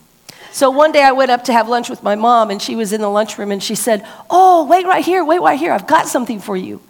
So 0.52 0.70
one 0.70 0.92
day 0.92 1.02
I 1.02 1.12
went 1.12 1.30
up 1.30 1.44
to 1.44 1.52
have 1.52 1.68
lunch 1.68 1.88
with 1.88 2.02
my 2.02 2.16
mom, 2.16 2.50
and 2.50 2.60
she 2.60 2.76
was 2.76 2.92
in 2.92 3.00
the 3.00 3.08
lunchroom, 3.08 3.52
and 3.52 3.62
she 3.62 3.74
said, 3.74 4.06
Oh, 4.28 4.66
wait 4.66 4.84
right 4.84 5.04
here, 5.04 5.24
wait 5.24 5.40
right 5.40 5.58
here, 5.58 5.72
I've 5.72 5.86
got 5.86 6.08
something 6.08 6.40
for 6.40 6.56
you. 6.56 6.80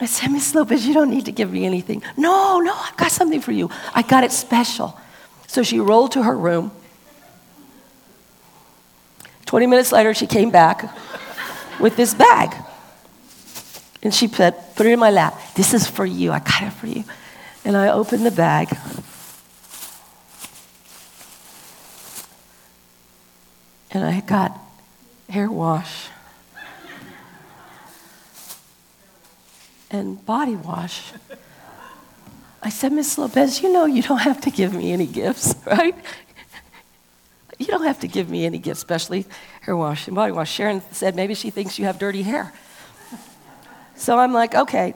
I 0.00 0.06
said, 0.06 0.30
Miss 0.30 0.54
Lopez, 0.54 0.86
you 0.86 0.94
don't 0.94 1.10
need 1.10 1.26
to 1.26 1.32
give 1.32 1.52
me 1.52 1.64
anything. 1.64 2.02
No, 2.16 2.60
no, 2.60 2.74
I've 2.74 2.96
got 2.96 3.10
something 3.10 3.40
for 3.40 3.52
you. 3.52 3.70
I 3.94 4.02
got 4.02 4.24
it 4.24 4.32
special. 4.32 4.98
So 5.50 5.64
she 5.64 5.80
rolled 5.80 6.12
to 6.12 6.22
her 6.22 6.38
room. 6.38 6.70
20 9.46 9.66
minutes 9.66 9.90
later, 9.90 10.14
she 10.14 10.28
came 10.28 10.52
back 10.52 10.96
with 11.80 11.96
this 11.96 12.14
bag. 12.14 12.54
And 14.00 14.14
she 14.14 14.28
put, 14.28 14.54
put 14.76 14.86
it 14.86 14.92
in 14.92 15.00
my 15.00 15.10
lap. 15.10 15.34
This 15.56 15.74
is 15.74 15.88
for 15.88 16.06
you. 16.06 16.30
I 16.30 16.38
got 16.38 16.62
it 16.62 16.70
for 16.70 16.86
you. 16.86 17.02
And 17.64 17.76
I 17.76 17.88
opened 17.88 18.24
the 18.24 18.30
bag. 18.30 18.68
And 23.90 24.04
I 24.04 24.20
got 24.20 24.56
hair 25.28 25.50
wash 25.50 26.10
and 29.90 30.24
body 30.24 30.54
wash. 30.54 31.12
I 32.62 32.68
said, 32.68 32.92
Miss 32.92 33.16
Lopez, 33.16 33.62
you 33.62 33.72
know 33.72 33.86
you 33.86 34.02
don't 34.02 34.18
have 34.18 34.40
to 34.42 34.50
give 34.50 34.74
me 34.74 34.92
any 34.92 35.06
gifts, 35.06 35.54
right? 35.66 35.94
You 37.58 37.66
don't 37.66 37.84
have 37.84 38.00
to 38.00 38.08
give 38.08 38.28
me 38.30 38.44
any 38.46 38.58
gifts, 38.58 38.80
especially 38.80 39.26
hair 39.62 39.76
wash 39.76 40.06
and 40.06 40.14
body 40.14 40.32
wash. 40.32 40.50
Sharon 40.50 40.82
said 40.92 41.14
maybe 41.14 41.34
she 41.34 41.50
thinks 41.50 41.78
you 41.78 41.84
have 41.84 41.98
dirty 41.98 42.22
hair. 42.22 42.52
So 43.96 44.18
I'm 44.18 44.32
like, 44.32 44.54
okay. 44.54 44.94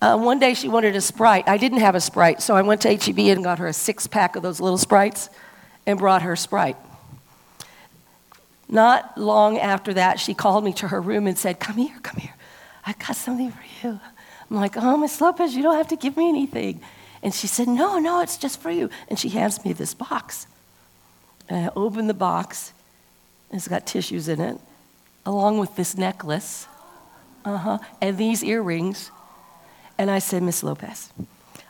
Uh, 0.00 0.16
one 0.16 0.38
day 0.38 0.54
she 0.54 0.68
wanted 0.68 0.94
a 0.94 1.00
Sprite. 1.00 1.48
I 1.48 1.56
didn't 1.56 1.80
have 1.80 1.94
a 1.94 2.00
Sprite, 2.00 2.42
so 2.42 2.54
I 2.54 2.62
went 2.62 2.82
to 2.82 2.94
HEB 2.94 3.18
and 3.18 3.42
got 3.42 3.58
her 3.58 3.66
a 3.66 3.72
six 3.72 4.06
pack 4.06 4.36
of 4.36 4.42
those 4.42 4.60
little 4.60 4.78
Sprites 4.78 5.28
and 5.86 5.98
brought 5.98 6.22
her 6.22 6.36
Sprite. 6.36 6.76
Not 8.68 9.16
long 9.18 9.58
after 9.58 9.94
that, 9.94 10.20
she 10.20 10.34
called 10.34 10.64
me 10.64 10.72
to 10.74 10.88
her 10.88 11.00
room 11.00 11.26
and 11.26 11.38
said, 11.38 11.58
Come 11.58 11.76
here, 11.76 11.96
come 12.02 12.20
here. 12.20 12.34
I 12.86 12.92
got 12.92 13.16
something 13.16 13.50
for 13.50 13.86
you. 13.86 14.00
I'm 14.50 14.56
like, 14.56 14.76
Oh, 14.76 14.96
Miss 14.96 15.20
Lopez, 15.20 15.54
you 15.56 15.62
don't 15.62 15.76
have 15.76 15.88
to 15.88 15.96
give 15.96 16.16
me 16.16 16.28
anything. 16.28 16.80
And 17.24 17.34
she 17.34 17.48
said, 17.48 17.66
No, 17.66 17.98
no, 17.98 18.20
it's 18.20 18.36
just 18.36 18.60
for 18.60 18.70
you. 18.70 18.88
And 19.08 19.18
she 19.18 19.30
hands 19.30 19.64
me 19.64 19.72
this 19.72 19.94
box. 19.94 20.46
And 21.48 21.66
I 21.66 21.70
open 21.74 22.06
the 22.06 22.14
box, 22.14 22.72
and 23.50 23.58
it's 23.58 23.66
got 23.66 23.86
tissues 23.86 24.28
in 24.28 24.40
it, 24.40 24.60
along 25.26 25.58
with 25.58 25.74
this 25.74 25.96
necklace, 25.96 26.68
uh-huh, 27.44 27.78
and 28.00 28.16
these 28.16 28.44
earrings 28.44 29.10
and 29.98 30.10
I 30.10 30.18
said, 30.18 30.42
Miss 30.42 30.62
Lopez, 30.62 31.12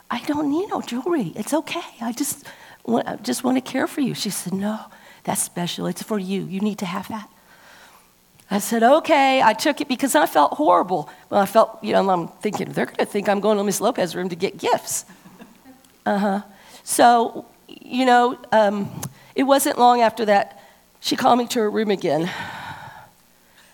I 0.09 0.19
don't 0.21 0.49
need 0.49 0.69
no 0.69 0.81
jewelry. 0.81 1.33
It's 1.35 1.53
okay. 1.53 1.83
I 2.01 2.11
just 2.11 2.45
want, 2.85 3.07
I 3.07 3.15
just 3.17 3.43
want 3.43 3.57
to 3.57 3.61
care 3.61 3.87
for 3.87 4.01
you. 4.01 4.13
She 4.13 4.29
said, 4.29 4.53
No, 4.53 4.79
that's 5.23 5.41
special. 5.41 5.87
It's 5.87 6.03
for 6.03 6.17
you. 6.17 6.43
You 6.43 6.59
need 6.59 6.79
to 6.79 6.85
have 6.85 7.07
that. 7.09 7.29
I 8.49 8.59
said, 8.59 8.83
Okay. 8.83 9.41
I 9.41 9.53
took 9.53 9.81
it 9.81 9.87
because 9.87 10.15
I 10.15 10.25
felt 10.25 10.53
horrible. 10.53 11.09
Well, 11.29 11.41
I 11.41 11.45
felt, 11.45 11.83
you 11.83 11.93
know, 11.93 12.09
I'm 12.09 12.27
thinking, 12.27 12.71
they're 12.71 12.85
going 12.85 12.97
to 12.97 13.05
think 13.05 13.29
I'm 13.29 13.39
going 13.39 13.57
to 13.57 13.63
Miss 13.63 13.81
Lopez's 13.81 14.15
room 14.15 14.29
to 14.29 14.35
get 14.35 14.57
gifts. 14.57 15.05
Uh 16.05 16.17
huh. 16.17 16.41
So, 16.83 17.45
you 17.67 18.05
know, 18.05 18.37
um, 18.51 19.01
it 19.33 19.43
wasn't 19.43 19.79
long 19.79 20.01
after 20.01 20.25
that, 20.25 20.61
she 20.99 21.15
called 21.15 21.39
me 21.39 21.47
to 21.47 21.59
her 21.59 21.69
room 21.69 21.91
again. 21.91 22.29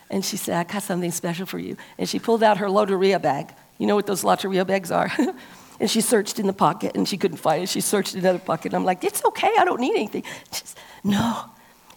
And 0.10 0.26
she 0.26 0.36
said, 0.36 0.58
I 0.58 0.64
got 0.72 0.84
something 0.84 1.12
special 1.12 1.46
for 1.46 1.60
you. 1.60 1.78
And 1.98 2.08
she 2.08 2.20
pulled 2.20 2.44
out 2.44 2.58
her 2.58 2.68
Loteria 2.68 3.22
bag. 3.22 3.54
You 3.78 3.88
know 3.88 3.96
what 3.96 4.06
those 4.06 4.24
Loteria 4.24 4.68
bags 4.68 4.92
are? 4.92 5.12
and 5.80 5.90
she 5.90 6.02
searched 6.02 6.38
in 6.38 6.48
the 6.48 6.54
pocket 6.54 6.96
and 6.96 7.08
she 7.08 7.18
couldn't 7.18 7.38
find 7.38 7.64
it. 7.64 7.70
She 7.70 7.80
searched 7.80 8.16
another 8.16 8.40
pocket. 8.40 8.68
And 8.68 8.76
I'm 8.76 8.84
like, 8.84 9.04
it's 9.04 9.24
okay, 9.24 9.52
I 9.58 9.64
don't 9.64 9.80
need 9.80 9.96
anything. 9.96 10.24
She's, 10.52 10.76
no. 11.04 11.46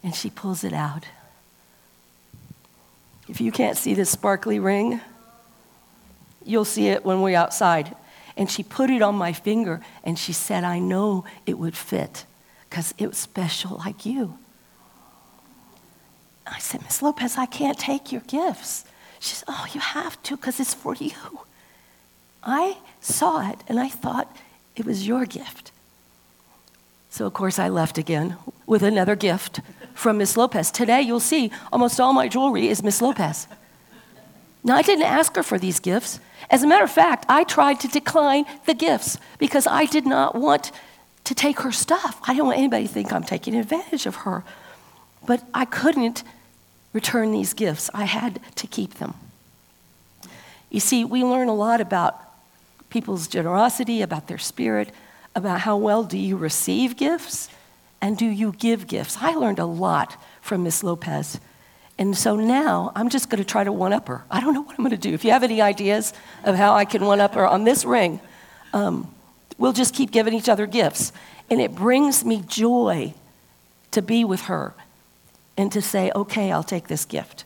And 0.05 0.15
she 0.15 0.31
pulls 0.31 0.63
it 0.63 0.73
out. 0.73 1.05
If 3.29 3.41
you 3.41 3.51
can't 3.51 3.77
see 3.77 3.95
this 3.95 4.11
sparkly 4.11 4.61
ring, 4.61 5.01
you'll 6.45 6.65
see 6.65 6.89
it 6.89 7.05
when 7.05 7.21
we're 7.21 7.37
outside. 7.37 7.97
And 8.37 8.51
she 8.51 8.63
put 8.63 8.91
it 8.91 9.03
on 9.03 9.15
my 9.15 9.33
finger 9.33 9.81
and 10.03 10.19
she 10.19 10.33
said, 10.33 10.65
I 10.65 10.79
know 10.79 11.25
it 11.47 11.59
would 11.59 11.77
fit 11.77 12.25
because 12.69 12.95
it 12.99 13.07
was 13.07 13.19
special 13.19 13.79
like 13.79 14.05
you. 14.05 14.39
I 16.47 16.59
said, 16.59 16.83
Miss 16.83 17.01
Lopez, 17.01 17.39
I 17.39 17.47
can't 17.47 17.79
take 17.79 18.13
your 18.13 18.21
gifts. 18.23 18.85
She 19.21 19.35
said, 19.35 19.47
Oh, 19.49 19.67
you 19.73 19.81
have 19.81 20.23
to 20.25 20.37
because 20.37 20.61
it's 20.61 20.75
for 20.75 20.95
you. 20.95 21.13
I 22.43 22.79
saw 23.01 23.49
it 23.49 23.61
and 23.69 23.81
I 23.81 23.89
thought 23.89 24.37
it 24.77 24.85
was 24.85 25.07
your 25.07 25.25
gift. 25.25 25.71
So, 27.09 27.27
of 27.27 27.33
course, 27.33 27.61
I 27.61 27.69
left 27.69 27.97
again 27.97 28.37
with 28.67 28.83
another 28.83 29.15
gift 29.15 29.61
from 29.95 30.19
Miss 30.19 30.37
Lopez. 30.37 30.73
Today, 30.73 31.01
you'll 31.01 31.21
see 31.21 31.53
almost 31.73 32.01
all 32.01 32.13
my 32.13 32.27
jewelry 32.27 32.69
is 32.69 32.83
Miss 32.83 33.01
Lopez. 33.01 33.47
Now, 34.65 34.77
I 34.77 34.83
didn't 34.83 35.05
ask 35.05 35.37
her 35.37 35.43
for 35.43 35.59
these 35.59 35.79
gifts. 35.79 36.19
As 36.51 36.63
a 36.63 36.67
matter 36.67 36.85
of 36.85 36.91
fact, 36.91 37.27
I 37.29 37.45
tried 37.45 37.81
to 37.81 37.89
decline 37.89 38.47
the 38.65 38.75
gifts 38.75 39.19
because 39.39 39.67
I 39.67 39.85
did 39.85 40.07
not 40.07 40.35
want 40.35 40.73
to 41.25 41.35
take 41.35 41.61
her 41.61 41.71
stuff. 41.73 42.19
I 42.25 42.35
don't 42.35 42.47
want 42.47 42.59
anybody 42.59 42.87
to 42.87 42.93
think 42.93 43.13
I'm 43.13 43.25
taking 43.25 43.55
advantage 43.55 44.07
of 44.07 44.17
her. 44.17 44.43
But 45.27 45.43
I 45.53 45.67
couldn't 45.67 46.23
return 46.95 47.33
these 47.33 47.53
gifts, 47.53 47.91
I 47.93 48.05
had 48.05 48.41
to 48.55 48.67
keep 48.67 48.95
them. 48.95 49.15
You 50.71 50.81
see, 50.81 51.05
we 51.05 51.25
learn 51.25 51.49
a 51.49 51.55
lot 51.55 51.81
about 51.81 52.21
people's 52.89 53.27
generosity, 53.27 54.01
about 54.01 54.29
their 54.29 54.39
spirit, 54.39 54.91
about 55.35 55.61
how 55.61 55.77
well 55.77 56.05
do 56.05 56.17
you 56.17 56.37
receive 56.37 56.97
gifts 56.97 57.49
and 58.01 58.17
do 58.17 58.27
you 58.27 58.53
give 58.53 58.87
gifts. 58.87 59.19
I 59.21 59.35
learned 59.35 59.59
a 59.59 59.65
lot 59.65 60.17
from 60.41 60.63
Miss 60.63 60.85
Lopez. 60.85 61.41
And 61.99 62.17
so 62.17 62.37
now 62.37 62.93
I'm 62.95 63.09
just 63.09 63.31
going 63.31 63.43
to 63.43 63.49
try 63.49 63.63
to 63.63 63.73
one 63.73 63.93
up 63.93 64.09
her. 64.09 64.25
I 64.31 64.41
don't 64.41 64.53
know 64.53 64.63
what 64.63 64.77
I'm 64.79 64.85
going 64.85 64.91
to 64.91 64.97
do. 64.97 65.15
If 65.15 65.25
you 65.25 65.31
have 65.31 65.45
any 65.45 65.63
ideas 65.63 66.13
of 66.43 66.57
how 66.57 66.75
I 66.75 66.85
can 66.85 67.05
one 67.05 67.21
up 67.21 67.35
her 67.35 67.47
on 67.47 67.65
this 67.65 67.85
ring, 67.85 68.21
um, 68.73 69.15
we'll 69.59 69.73
just 69.73 69.95
keep 69.95 70.11
giving 70.11 70.35
each 70.35 70.49
other 70.49 70.67
gifts. 70.67 71.13
And 71.51 71.61
it 71.61 71.75
brings 71.75 72.25
me 72.25 72.43
joy 72.47 73.15
to 73.93 74.03
be 74.03 74.25
with 74.25 74.43
her 74.43 74.75
and 75.57 75.71
to 75.71 75.81
say, 75.81 76.11
okay, 76.17 76.51
I'll 76.51 76.65
take 76.65 76.89
this 76.89 77.05
gift. 77.05 77.45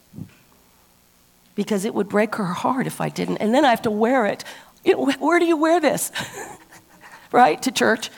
Because 1.54 1.84
it 1.84 1.94
would 1.94 2.08
break 2.08 2.36
her 2.36 2.46
heart 2.46 2.86
if 2.86 3.00
I 3.00 3.10
didn't. 3.10 3.38
And 3.38 3.54
then 3.54 3.64
I 3.64 3.70
have 3.70 3.82
to 3.82 3.90
wear 3.90 4.24
it 4.24 4.44
you 4.84 4.94
know, 4.94 5.12
where 5.18 5.38
do 5.38 5.44
you 5.44 5.56
wear 5.56 5.80
this? 5.80 6.10
right? 7.32 7.60
To 7.62 7.70
church. 7.70 8.10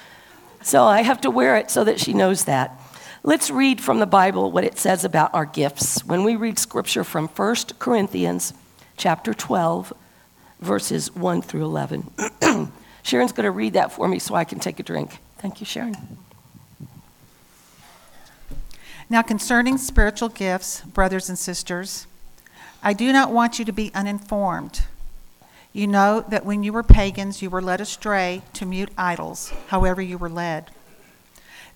So 0.62 0.84
I 0.84 1.02
have 1.02 1.20
to 1.22 1.30
wear 1.30 1.56
it 1.56 1.70
so 1.70 1.84
that 1.84 1.98
she 1.98 2.12
knows 2.12 2.44
that. 2.44 2.79
Let's 3.22 3.50
read 3.50 3.82
from 3.82 3.98
the 3.98 4.06
Bible 4.06 4.50
what 4.50 4.64
it 4.64 4.78
says 4.78 5.04
about 5.04 5.34
our 5.34 5.44
gifts. 5.44 6.02
When 6.06 6.24
we 6.24 6.36
read 6.36 6.58
scripture 6.58 7.04
from 7.04 7.28
1 7.28 7.56
Corinthians 7.78 8.54
chapter 8.96 9.34
12, 9.34 9.92
verses 10.60 11.14
1 11.14 11.42
through 11.42 11.64
11. 11.64 12.10
Sharon's 13.02 13.32
going 13.32 13.44
to 13.44 13.50
read 13.50 13.74
that 13.74 13.92
for 13.92 14.08
me 14.08 14.18
so 14.18 14.34
I 14.34 14.44
can 14.44 14.58
take 14.58 14.80
a 14.80 14.82
drink. 14.82 15.18
Thank 15.36 15.60
you, 15.60 15.66
Sharon. 15.66 15.96
Now, 19.10 19.20
concerning 19.20 19.76
spiritual 19.76 20.30
gifts, 20.30 20.80
brothers 20.80 21.28
and 21.28 21.38
sisters, 21.38 22.06
I 22.82 22.94
do 22.94 23.12
not 23.12 23.30
want 23.30 23.58
you 23.58 23.66
to 23.66 23.72
be 23.72 23.90
uninformed. 23.94 24.84
You 25.74 25.86
know 25.86 26.24
that 26.28 26.46
when 26.46 26.62
you 26.62 26.72
were 26.72 26.82
pagans, 26.82 27.42
you 27.42 27.50
were 27.50 27.60
led 27.60 27.82
astray 27.82 28.40
to 28.54 28.64
mute 28.64 28.90
idols, 28.96 29.52
however, 29.68 30.00
you 30.00 30.16
were 30.16 30.30
led. 30.30 30.70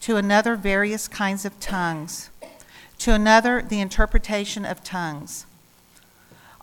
to 0.00 0.16
another 0.16 0.56
various 0.56 1.08
kinds 1.08 1.44
of 1.44 1.58
tongues, 1.60 2.30
to 2.98 3.12
another 3.12 3.62
the 3.62 3.80
interpretation 3.80 4.64
of 4.64 4.84
tongues. 4.84 5.46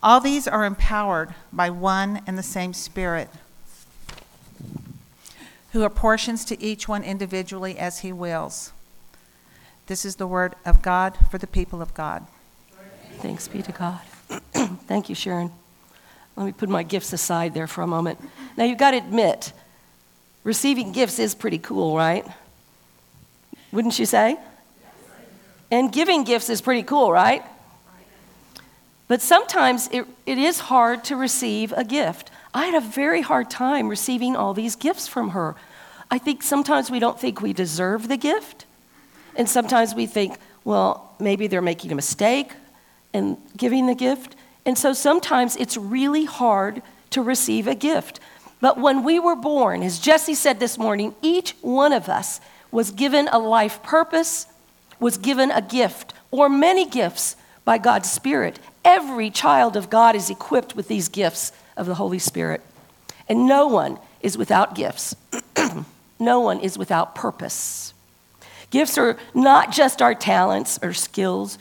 All 0.02 0.20
these 0.20 0.48
are 0.48 0.66
empowered 0.66 1.34
by 1.52 1.70
one 1.70 2.22
and 2.28 2.38
the 2.38 2.44
same 2.44 2.74
Spirit, 2.74 3.30
who 5.72 5.84
apportions 5.84 6.44
to 6.46 6.62
each 6.62 6.88
one 6.88 7.04
individually 7.04 7.78
as 7.78 8.00
he 8.00 8.12
wills. 8.12 8.72
This 9.88 10.06
is 10.06 10.18
the 10.18 10.28
word 10.28 10.56
of 10.66 10.82
God 10.82 11.18
for 11.32 11.38
the 11.38 11.48
people 11.48 11.82
of 11.82 11.94
God. 11.94 12.26
Thanks 13.20 13.48
be 13.48 13.62
to 13.62 13.72
God. 13.72 14.02
Thank 14.88 15.10
you, 15.10 15.16
Sharon. 15.16 15.52
Let 16.36 16.46
me 16.46 16.52
put 16.52 16.70
my 16.70 16.84
gifts 16.84 17.14
aside 17.14 17.54
there 17.54 17.68
for 17.68 17.82
a 17.82 17.88
moment. 17.88 18.20
Now, 18.58 18.64
you've 18.64 18.78
got 18.78 18.92
to 18.92 18.98
admit, 18.98 19.54
receiving 20.44 20.92
gifts 20.92 21.20
is 21.20 21.36
pretty 21.36 21.60
cool, 21.60 21.96
right? 21.96 22.26
Wouldn't 23.74 23.98
you 23.98 24.06
say? 24.06 24.38
And 25.72 25.92
giving 25.92 26.24
gifts 26.24 26.50
is 26.50 26.62
pretty 26.62 26.84
cool, 26.84 27.12
right? 27.12 27.44
But 29.08 29.22
sometimes 29.22 29.90
it, 29.92 30.06
it 30.28 30.38
is 30.38 30.60
hard 30.60 31.04
to 31.06 31.16
receive 31.16 31.74
a 31.74 31.84
gift. 31.84 32.30
I 32.54 32.68
had 32.68 32.76
a 32.76 32.86
very 32.86 33.22
hard 33.22 33.50
time 33.50 33.90
receiving 33.90 34.36
all 34.36 34.54
these 34.54 34.76
gifts 34.76 35.08
from 35.08 35.30
her. 35.30 35.56
I 36.12 36.20
think 36.20 36.44
sometimes 36.44 36.92
we 36.92 37.00
don't 37.00 37.20
think 37.20 37.42
we 37.42 37.52
deserve 37.52 38.08
the 38.08 38.18
gift. 38.18 38.66
And 39.36 39.50
sometimes 39.50 39.96
we 39.96 40.06
think, 40.06 40.38
well, 40.64 41.16
maybe 41.20 41.48
they're 41.48 41.62
making 41.62 41.92
a 41.92 41.96
mistake 41.96 42.54
in 43.12 43.38
giving 43.58 43.88
the 43.88 43.96
gift. 43.96 44.36
And 44.68 44.78
so 44.78 44.94
sometimes 44.94 45.56
it's 45.56 45.76
really 45.76 46.26
hard 46.26 46.84
to 47.10 47.24
receive 47.24 47.68
a 47.68 47.76
gift. 47.76 48.20
But 48.62 48.78
when 48.80 49.04
we 49.04 49.18
were 49.18 49.36
born, 49.36 49.82
as 49.82 49.98
Jesse 49.98 50.36
said 50.36 50.60
this 50.60 50.78
morning, 50.78 51.16
each 51.24 51.56
one 51.62 51.92
of 51.92 52.08
us 52.08 52.40
was 52.74 52.90
given 52.90 53.30
a 53.32 53.38
life 53.38 53.84
purpose, 53.84 54.48
was 55.00 55.18
given 55.18 55.52
a 55.52 55.62
gift, 55.62 56.12
or 56.32 56.50
many 56.50 56.90
gifts 56.90 57.36
by 57.64 57.78
God's 57.78 58.12
Spirit. 58.12 58.58
Every 58.84 59.30
child 59.30 59.78
of 59.78 59.92
God 59.92 60.16
is 60.16 60.32
equipped 60.32 60.76
with 60.76 60.88
these 60.88 61.08
gifts 61.08 61.52
of 61.78 61.86
the 61.86 61.96
Holy 61.96 62.18
Spirit. 62.18 62.62
And 63.30 63.48
no 63.48 63.68
one 63.68 64.00
is 64.22 64.40
without 64.40 64.74
gifts, 64.74 65.16
no 66.20 66.40
one 66.40 66.60
is 66.60 66.76
without 66.76 67.14
purpose. 67.14 67.94
Gifts 68.72 68.98
are 68.98 69.18
not 69.36 69.72
just 69.72 70.02
our 70.02 70.16
talents 70.16 70.80
or 70.82 70.94
skills, 70.94 71.60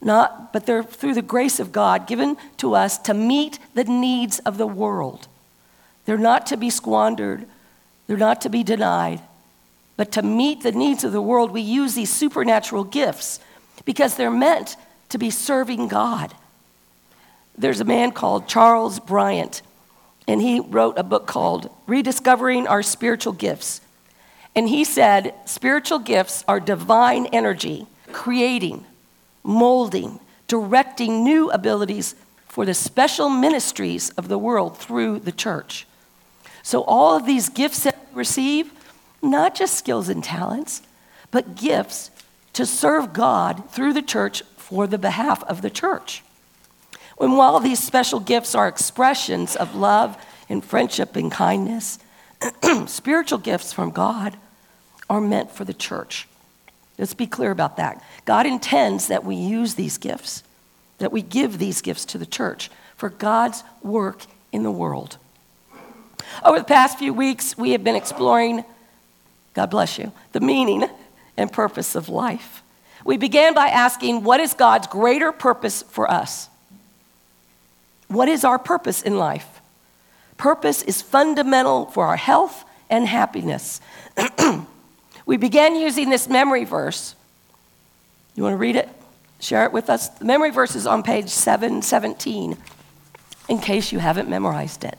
not, 0.00 0.54
but 0.54 0.64
they're 0.64 0.82
through 0.82 1.14
the 1.14 1.22
grace 1.22 1.60
of 1.60 1.70
God 1.70 2.06
given 2.06 2.38
to 2.56 2.74
us 2.74 2.96
to 3.00 3.12
meet 3.12 3.58
the 3.74 3.84
needs 3.84 4.38
of 4.40 4.56
the 4.56 4.66
world. 4.66 5.28
They're 6.06 6.16
not 6.16 6.46
to 6.46 6.56
be 6.56 6.70
squandered, 6.70 7.46
they're 8.06 8.16
not 8.16 8.40
to 8.40 8.48
be 8.48 8.62
denied. 8.62 9.20
But 10.00 10.12
to 10.12 10.22
meet 10.22 10.62
the 10.62 10.72
needs 10.72 11.04
of 11.04 11.12
the 11.12 11.20
world, 11.20 11.50
we 11.50 11.60
use 11.60 11.94
these 11.94 12.10
supernatural 12.10 12.84
gifts 12.84 13.38
because 13.84 14.16
they're 14.16 14.30
meant 14.30 14.78
to 15.10 15.18
be 15.18 15.28
serving 15.28 15.88
God. 15.88 16.32
There's 17.58 17.82
a 17.82 17.84
man 17.84 18.12
called 18.12 18.48
Charles 18.48 18.98
Bryant, 18.98 19.60
and 20.26 20.40
he 20.40 20.58
wrote 20.58 20.96
a 20.96 21.02
book 21.02 21.26
called 21.26 21.68
Rediscovering 21.86 22.66
Our 22.66 22.82
Spiritual 22.82 23.34
Gifts. 23.34 23.82
And 24.56 24.70
he 24.70 24.84
said 24.84 25.34
spiritual 25.44 25.98
gifts 25.98 26.46
are 26.48 26.60
divine 26.60 27.26
energy, 27.26 27.86
creating, 28.10 28.86
molding, 29.44 30.18
directing 30.48 31.24
new 31.24 31.50
abilities 31.50 32.14
for 32.48 32.64
the 32.64 32.72
special 32.72 33.28
ministries 33.28 34.08
of 34.16 34.28
the 34.28 34.38
world 34.38 34.78
through 34.78 35.18
the 35.18 35.30
church. 35.30 35.86
So, 36.62 36.84
all 36.84 37.16
of 37.16 37.26
these 37.26 37.50
gifts 37.50 37.82
that 37.82 37.98
we 38.14 38.20
receive 38.20 38.72
not 39.22 39.54
just 39.54 39.74
skills 39.74 40.08
and 40.08 40.22
talents, 40.22 40.82
but 41.30 41.56
gifts 41.56 42.10
to 42.52 42.66
serve 42.66 43.12
God 43.12 43.70
through 43.70 43.92
the 43.92 44.02
church 44.02 44.42
for 44.56 44.86
the 44.86 44.98
behalf 44.98 45.42
of 45.44 45.62
the 45.62 45.70
church. 45.70 46.22
And 47.20 47.36
while 47.36 47.60
these 47.60 47.82
special 47.82 48.18
gifts 48.18 48.54
are 48.54 48.66
expressions 48.66 49.54
of 49.54 49.74
love 49.74 50.16
and 50.48 50.64
friendship 50.64 51.16
and 51.16 51.30
kindness, 51.30 51.98
spiritual 52.86 53.38
gifts 53.38 53.72
from 53.72 53.90
God 53.90 54.36
are 55.08 55.20
meant 55.20 55.50
for 55.50 55.64
the 55.64 55.74
church. 55.74 56.26
Let's 56.98 57.14
be 57.14 57.26
clear 57.26 57.50
about 57.50 57.76
that. 57.76 58.02
God 58.24 58.46
intends 58.46 59.08
that 59.08 59.24
we 59.24 59.34
use 59.34 59.74
these 59.74 59.98
gifts, 59.98 60.42
that 60.98 61.12
we 61.12 61.22
give 61.22 61.58
these 61.58 61.82
gifts 61.82 62.04
to 62.06 62.18
the 62.18 62.26
church 62.26 62.70
for 62.96 63.08
God's 63.08 63.64
work 63.82 64.24
in 64.52 64.62
the 64.62 64.70
world. 64.70 65.16
Over 66.44 66.58
the 66.58 66.64
past 66.64 66.98
few 66.98 67.12
weeks, 67.12 67.56
we 67.56 67.70
have 67.70 67.82
been 67.82 67.96
exploring 67.96 68.64
God 69.54 69.70
bless 69.70 69.98
you, 69.98 70.12
the 70.32 70.40
meaning 70.40 70.88
and 71.36 71.52
purpose 71.52 71.94
of 71.94 72.08
life. 72.08 72.62
We 73.04 73.16
began 73.16 73.54
by 73.54 73.68
asking, 73.68 74.24
What 74.24 74.40
is 74.40 74.54
God's 74.54 74.86
greater 74.86 75.32
purpose 75.32 75.82
for 75.82 76.10
us? 76.10 76.48
What 78.08 78.28
is 78.28 78.44
our 78.44 78.58
purpose 78.58 79.02
in 79.02 79.18
life? 79.18 79.60
Purpose 80.36 80.82
is 80.82 81.02
fundamental 81.02 81.86
for 81.86 82.06
our 82.06 82.16
health 82.16 82.64
and 82.88 83.06
happiness. 83.06 83.80
we 85.26 85.36
began 85.36 85.76
using 85.76 86.10
this 86.10 86.28
memory 86.28 86.64
verse. 86.64 87.14
You 88.34 88.42
want 88.42 88.54
to 88.54 88.58
read 88.58 88.76
it? 88.76 88.88
Share 89.38 89.64
it 89.64 89.72
with 89.72 89.88
us? 89.88 90.08
The 90.08 90.24
memory 90.24 90.50
verse 90.50 90.76
is 90.76 90.86
on 90.86 91.02
page 91.02 91.28
717, 91.28 92.56
in 93.48 93.58
case 93.58 93.92
you 93.92 93.98
haven't 93.98 94.28
memorized 94.28 94.84
it. 94.84 94.98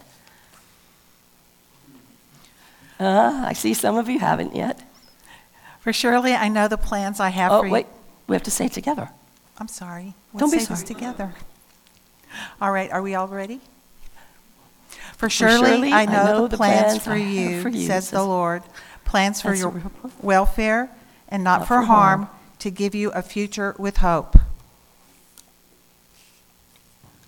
Uh, 3.02 3.46
I 3.48 3.54
see 3.54 3.74
some 3.74 3.98
of 3.98 4.08
you 4.10 4.20
haven't 4.20 4.56
yet. 4.56 4.80
For 5.80 5.92
surely 5.92 6.34
I 6.36 6.50
know 6.50 6.68
the 6.68 6.78
plans 6.78 7.20
I 7.20 7.30
have 7.30 7.52
Oh, 7.52 7.62
for 7.62 7.66
you. 7.66 7.72
Oh, 7.72 7.74
wait, 7.74 7.88
we 8.28 8.36
have 8.36 8.44
to 8.44 8.52
say 8.52 8.66
it 8.66 8.74
together. 8.74 9.10
I'm 9.58 9.68
sorry. 9.68 10.14
Let's 10.34 10.40
Don't 10.42 10.52
be 10.52 10.60
say 10.60 10.66
this 10.72 10.80
sorry. 10.82 10.94
together. 10.94 11.34
All 12.62 12.72
right, 12.72 12.92
are 12.92 13.02
we 13.02 13.16
all 13.16 13.28
ready? 13.28 13.60
For 15.18 15.30
surely 15.30 15.68
surely 15.70 15.94
I 15.94 16.06
know 16.06 16.48
the 16.48 16.58
plans 16.58 17.04
for 17.04 17.16
you, 17.18 17.62
for 17.64 17.70
you, 17.70 17.88
says 17.88 18.12
the 18.12 18.24
Lord, 18.24 18.62
plans 19.04 19.42
for 19.42 19.54
your 19.56 19.82
welfare 20.22 20.90
and 21.28 21.44
not 21.44 21.62
Not 21.62 21.68
for 21.68 21.80
for 21.80 21.86
harm, 21.86 22.24
harm. 22.24 22.36
to 22.60 22.70
give 22.70 22.94
you 22.94 23.10
a 23.12 23.22
future 23.24 23.76
with 23.80 23.98
hope. 23.98 24.38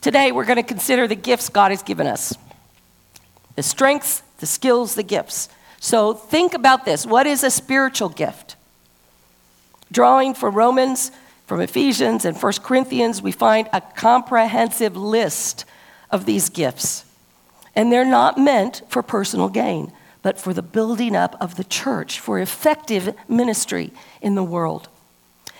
Today, 0.01 0.31
we're 0.31 0.45
going 0.45 0.57
to 0.57 0.63
consider 0.63 1.07
the 1.07 1.15
gifts 1.15 1.49
God 1.49 1.71
has 1.71 1.81
given 1.81 2.05
us 2.07 2.35
the 3.55 3.63
strengths, 3.63 4.21
the 4.37 4.45
skills, 4.47 4.95
the 4.95 5.03
gifts. 5.03 5.49
So 5.83 6.13
think 6.13 6.53
about 6.53 6.85
this 6.85 7.05
what 7.05 7.27
is 7.27 7.43
a 7.43 7.51
spiritual 7.51 8.07
gift? 8.07 8.55
Drawing 9.91 10.33
from 10.33 10.55
Romans, 10.55 11.11
from 11.45 11.59
Ephesians, 11.59 12.23
and 12.23 12.41
1 12.41 12.53
Corinthians, 12.63 13.21
we 13.21 13.33
find 13.33 13.67
a 13.73 13.81
comprehensive 13.81 14.95
list 14.95 15.65
of 16.09 16.25
these 16.25 16.49
gifts. 16.49 17.03
And 17.75 17.91
they're 17.91 18.05
not 18.05 18.37
meant 18.37 18.81
for 18.87 19.03
personal 19.03 19.49
gain, 19.49 19.91
but 20.21 20.39
for 20.39 20.53
the 20.53 20.61
building 20.61 21.17
up 21.17 21.35
of 21.41 21.57
the 21.57 21.65
church, 21.65 22.17
for 22.17 22.39
effective 22.39 23.13
ministry 23.27 23.91
in 24.21 24.35
the 24.35 24.43
world. 24.43 24.87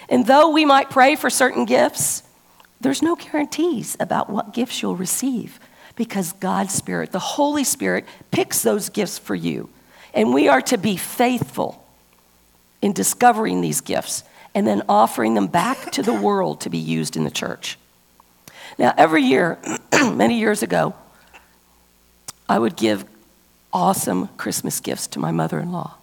And 0.08 0.26
though 0.26 0.50
we 0.50 0.64
might 0.64 0.90
pray 0.90 1.18
for 1.18 1.30
certain 1.30 1.66
gifts, 1.66 2.24
there's 2.80 3.02
no 3.02 3.18
guarantees 3.18 3.98
about 4.00 4.30
what 4.30 4.54
gifts 4.54 4.82
you'll 4.82 4.96
receive 4.96 5.60
because 5.98 6.32
God's 6.32 6.74
Spirit, 6.74 7.12
the 7.12 7.20
Holy 7.20 7.66
Spirit, 7.66 8.06
picks 8.32 8.62
those 8.62 8.88
gifts 8.88 9.18
for 9.18 9.36
you. 9.36 9.70
And 10.14 10.34
we 10.34 10.48
are 10.48 10.62
to 10.62 10.78
be 10.78 10.98
faithful 10.98 11.84
in 12.82 12.94
discovering 12.94 13.62
these 13.62 13.82
gifts 13.82 14.24
and 14.54 14.68
then 14.68 14.84
offering 14.88 15.34
them 15.34 15.48
back 15.48 15.92
to 15.92 16.04
the 16.04 16.14
world 16.14 16.62
to 16.62 16.70
be 16.70 16.78
used 16.78 17.16
in 17.16 17.24
the 17.24 17.32
church. 17.32 17.78
Now, 18.78 18.94
every 18.98 19.24
year, 19.24 19.58
many 20.14 20.40
years 20.40 20.64
ago, 20.64 20.94
I 22.48 22.60
would 22.60 22.76
give 22.76 23.06
awesome 23.72 24.28
Christmas 24.38 24.80
gifts 24.80 25.08
to 25.08 25.20
my 25.20 25.32
mother 25.32 25.60
in 25.60 25.72
law. 25.72 25.96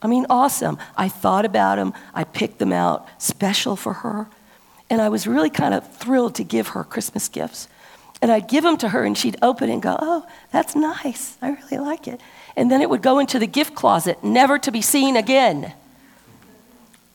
I 0.00 0.06
mean, 0.06 0.26
awesome. 0.30 0.78
I 0.96 1.08
thought 1.08 1.44
about 1.44 1.76
them, 1.76 1.92
I 2.14 2.24
picked 2.24 2.58
them 2.58 2.72
out, 2.72 3.08
special 3.18 3.74
for 3.74 3.94
her. 3.94 4.28
And 4.90 5.00
I 5.02 5.08
was 5.08 5.26
really 5.26 5.50
kind 5.50 5.74
of 5.74 5.90
thrilled 5.96 6.34
to 6.36 6.44
give 6.44 6.68
her 6.68 6.84
Christmas 6.84 7.28
gifts. 7.28 7.68
And 8.20 8.30
I'd 8.30 8.48
give 8.48 8.64
them 8.64 8.76
to 8.78 8.88
her, 8.88 9.04
and 9.04 9.16
she'd 9.16 9.36
open 9.42 9.70
it 9.70 9.74
and 9.74 9.82
go, 9.82 9.96
Oh, 10.00 10.26
that's 10.50 10.74
nice. 10.74 11.36
I 11.40 11.50
really 11.50 11.78
like 11.78 12.08
it. 12.08 12.20
And 12.58 12.72
then 12.72 12.82
it 12.82 12.90
would 12.90 13.02
go 13.02 13.20
into 13.20 13.38
the 13.38 13.46
gift 13.46 13.76
closet, 13.76 14.24
never 14.24 14.58
to 14.58 14.72
be 14.72 14.82
seen 14.82 15.16
again. 15.16 15.74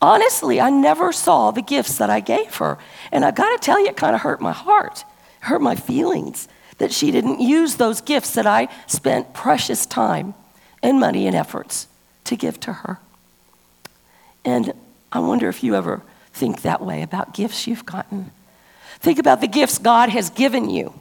Honestly, 0.00 0.58
I 0.58 0.70
never 0.70 1.12
saw 1.12 1.50
the 1.50 1.60
gifts 1.60 1.98
that 1.98 2.08
I 2.08 2.20
gave 2.20 2.54
her. 2.56 2.78
And 3.12 3.26
I 3.26 3.30
got 3.30 3.50
to 3.50 3.62
tell 3.62 3.78
you, 3.78 3.88
it 3.88 3.96
kind 3.96 4.14
of 4.14 4.22
hurt 4.22 4.40
my 4.40 4.52
heart, 4.52 5.04
hurt 5.40 5.60
my 5.60 5.76
feelings 5.76 6.48
that 6.78 6.92
she 6.92 7.10
didn't 7.10 7.42
use 7.42 7.74
those 7.74 8.00
gifts 8.00 8.32
that 8.32 8.46
I 8.46 8.68
spent 8.86 9.34
precious 9.34 9.84
time 9.84 10.32
and 10.82 10.98
money 10.98 11.26
and 11.26 11.36
efforts 11.36 11.88
to 12.24 12.36
give 12.36 12.58
to 12.60 12.72
her. 12.72 12.98
And 14.46 14.72
I 15.12 15.18
wonder 15.18 15.50
if 15.50 15.62
you 15.62 15.76
ever 15.76 16.00
think 16.32 16.62
that 16.62 16.80
way 16.80 17.02
about 17.02 17.34
gifts 17.34 17.66
you've 17.66 17.84
gotten. 17.84 18.30
Think 18.98 19.18
about 19.18 19.42
the 19.42 19.46
gifts 19.46 19.76
God 19.76 20.08
has 20.08 20.30
given 20.30 20.70
you. 20.70 20.94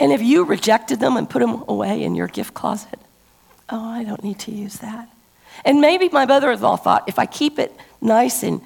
And 0.00 0.12
if 0.12 0.22
you 0.22 0.44
rejected 0.44 1.00
them 1.00 1.16
and 1.16 1.28
put 1.28 1.40
them 1.40 1.64
away 1.68 2.02
in 2.02 2.14
your 2.14 2.26
gift 2.26 2.54
closet, 2.54 2.98
oh, 3.70 3.88
I 3.88 4.04
don't 4.04 4.24
need 4.24 4.38
to 4.40 4.50
use 4.50 4.78
that. 4.78 5.08
And 5.64 5.80
maybe 5.80 6.08
my 6.08 6.26
mother 6.26 6.50
in 6.50 6.60
law 6.60 6.76
thought 6.76 7.04
if 7.08 7.18
I 7.18 7.26
keep 7.26 7.58
it 7.58 7.74
nice 8.00 8.42
and 8.42 8.60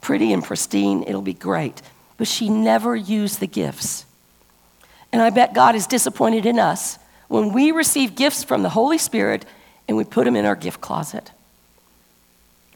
pretty 0.00 0.32
and 0.32 0.44
pristine, 0.44 1.02
it'll 1.04 1.22
be 1.22 1.34
great. 1.34 1.80
But 2.16 2.28
she 2.28 2.48
never 2.48 2.94
used 2.94 3.40
the 3.40 3.46
gifts. 3.46 4.04
And 5.12 5.22
I 5.22 5.30
bet 5.30 5.54
God 5.54 5.74
is 5.74 5.86
disappointed 5.86 6.44
in 6.44 6.58
us 6.58 6.98
when 7.28 7.52
we 7.52 7.70
receive 7.70 8.14
gifts 8.14 8.44
from 8.44 8.62
the 8.62 8.68
Holy 8.68 8.98
Spirit 8.98 9.44
and 9.88 9.96
we 9.96 10.04
put 10.04 10.24
them 10.24 10.36
in 10.36 10.44
our 10.44 10.56
gift 10.56 10.80
closet. 10.80 11.30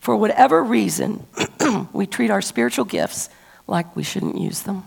For 0.01 0.17
whatever 0.17 0.63
reason, 0.63 1.27
we 1.93 2.07
treat 2.07 2.31
our 2.31 2.41
spiritual 2.41 2.85
gifts 2.85 3.29
like 3.67 3.95
we 3.95 4.03
shouldn't 4.03 4.39
use 4.39 4.63
them. 4.63 4.85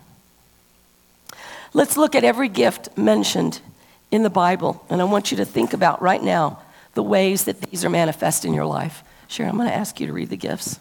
Let's 1.74 1.96
look 1.96 2.16
at 2.16 2.24
every 2.24 2.50
gift 2.50 2.98
mentioned 2.98 3.62
in 4.12 4.24
the 4.24 4.30
Bible, 4.30 4.86
and 4.90 5.02
I 5.02 5.06
want 5.06 5.32
you 5.32 5.38
to 5.38 5.46
think 5.46 5.74
about 5.74 6.02
right 6.02 6.22
now 6.22 6.60
the 6.94 7.04
ways 7.04 7.46
that 7.46 7.62
these 7.62 7.86
are 7.86 7.90
manifest 7.90 8.44
in 8.44 8.54
your 8.54 8.66
life. 8.66 9.04
Sharon, 9.28 9.52
I'm 9.52 9.58
going 9.58 9.70
to 9.70 9.76
ask 9.76 10.00
you 10.00 10.08
to 10.08 10.14
read 10.14 10.30
the 10.30 10.36
gifts. 10.36 10.80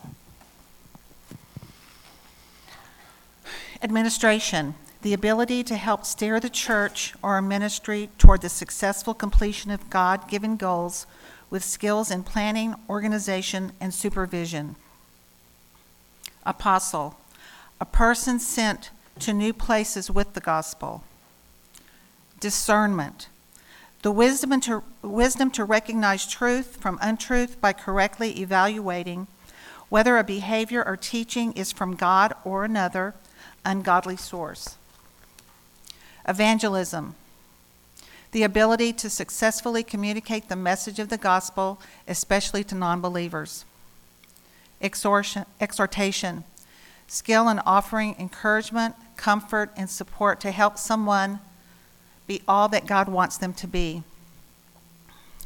Administration, 3.83 4.75
the 5.03 5.15
ability 5.15 5.63
to 5.65 5.77
help 5.77 6.05
steer 6.05 6.41
the 6.41 6.51
church 6.51 7.15
or 7.23 7.39
a 7.39 7.43
ministry 7.43 8.11
toward 8.19 8.43
the 8.43 8.49
successful 8.49 9.15
completion 9.15 9.71
of 9.71 9.89
God 9.89 10.29
given 10.29 10.57
goals 10.57 11.07
with 11.49 11.65
skills 11.65 12.11
in 12.11 12.25
planning, 12.25 12.75
organization, 12.89 13.73
and 13.81 13.95
supervision. 13.95 14.75
Apostle, 16.45 17.17
a 17.81 17.85
person 17.85 18.41
sent 18.41 18.91
to 19.21 19.33
new 19.33 19.53
places 19.53 20.11
with 20.11 20.35
the 20.35 20.41
gospel. 20.41 21.05
Discernment, 22.41 23.29
the 24.03 24.11
wisdom 24.11 24.61
to, 24.63 24.83
wisdom 25.03 25.51
to 25.53 25.65
recognize 25.65 26.27
truth 26.27 26.77
from 26.77 26.99
untruth 27.03 27.61
by 27.61 27.73
correctly 27.73 28.41
evaluating 28.41 29.27
whether 29.91 30.17
a 30.17 30.25
behavior 30.25 30.83
or 30.85 30.97
teaching 30.97 31.53
is 31.53 31.73
from 31.73 31.97
God 31.97 32.33
or 32.45 32.65
another 32.65 33.15
ungodly 33.65 34.17
source. 34.17 34.77
Evangelism, 36.27 37.15
the 38.33 38.43
ability 38.43 38.93
to 38.93 39.11
successfully 39.11 39.83
communicate 39.83 40.49
the 40.49 40.57
message 40.57 40.99
of 40.99 41.09
the 41.09 41.19
gospel, 41.19 41.81
especially 42.07 42.63
to 42.65 42.75
non 42.75 43.01
believers. 43.01 43.65
Exhortation, 44.81 46.45
skill 47.09 47.49
in 47.49 47.59
offering 47.61 48.15
encouragement, 48.19 48.95
comfort, 49.21 49.71
and 49.77 49.91
support 49.91 50.41
to 50.41 50.51
help 50.51 50.79
someone 50.79 51.41
be 52.27 52.41
all 52.49 52.69
that 52.69 52.87
God 52.87 53.07
wants 53.07 53.37
them 53.37 53.53
to 53.55 53.67
be. 53.67 54.03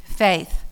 Faith. 0.05 0.63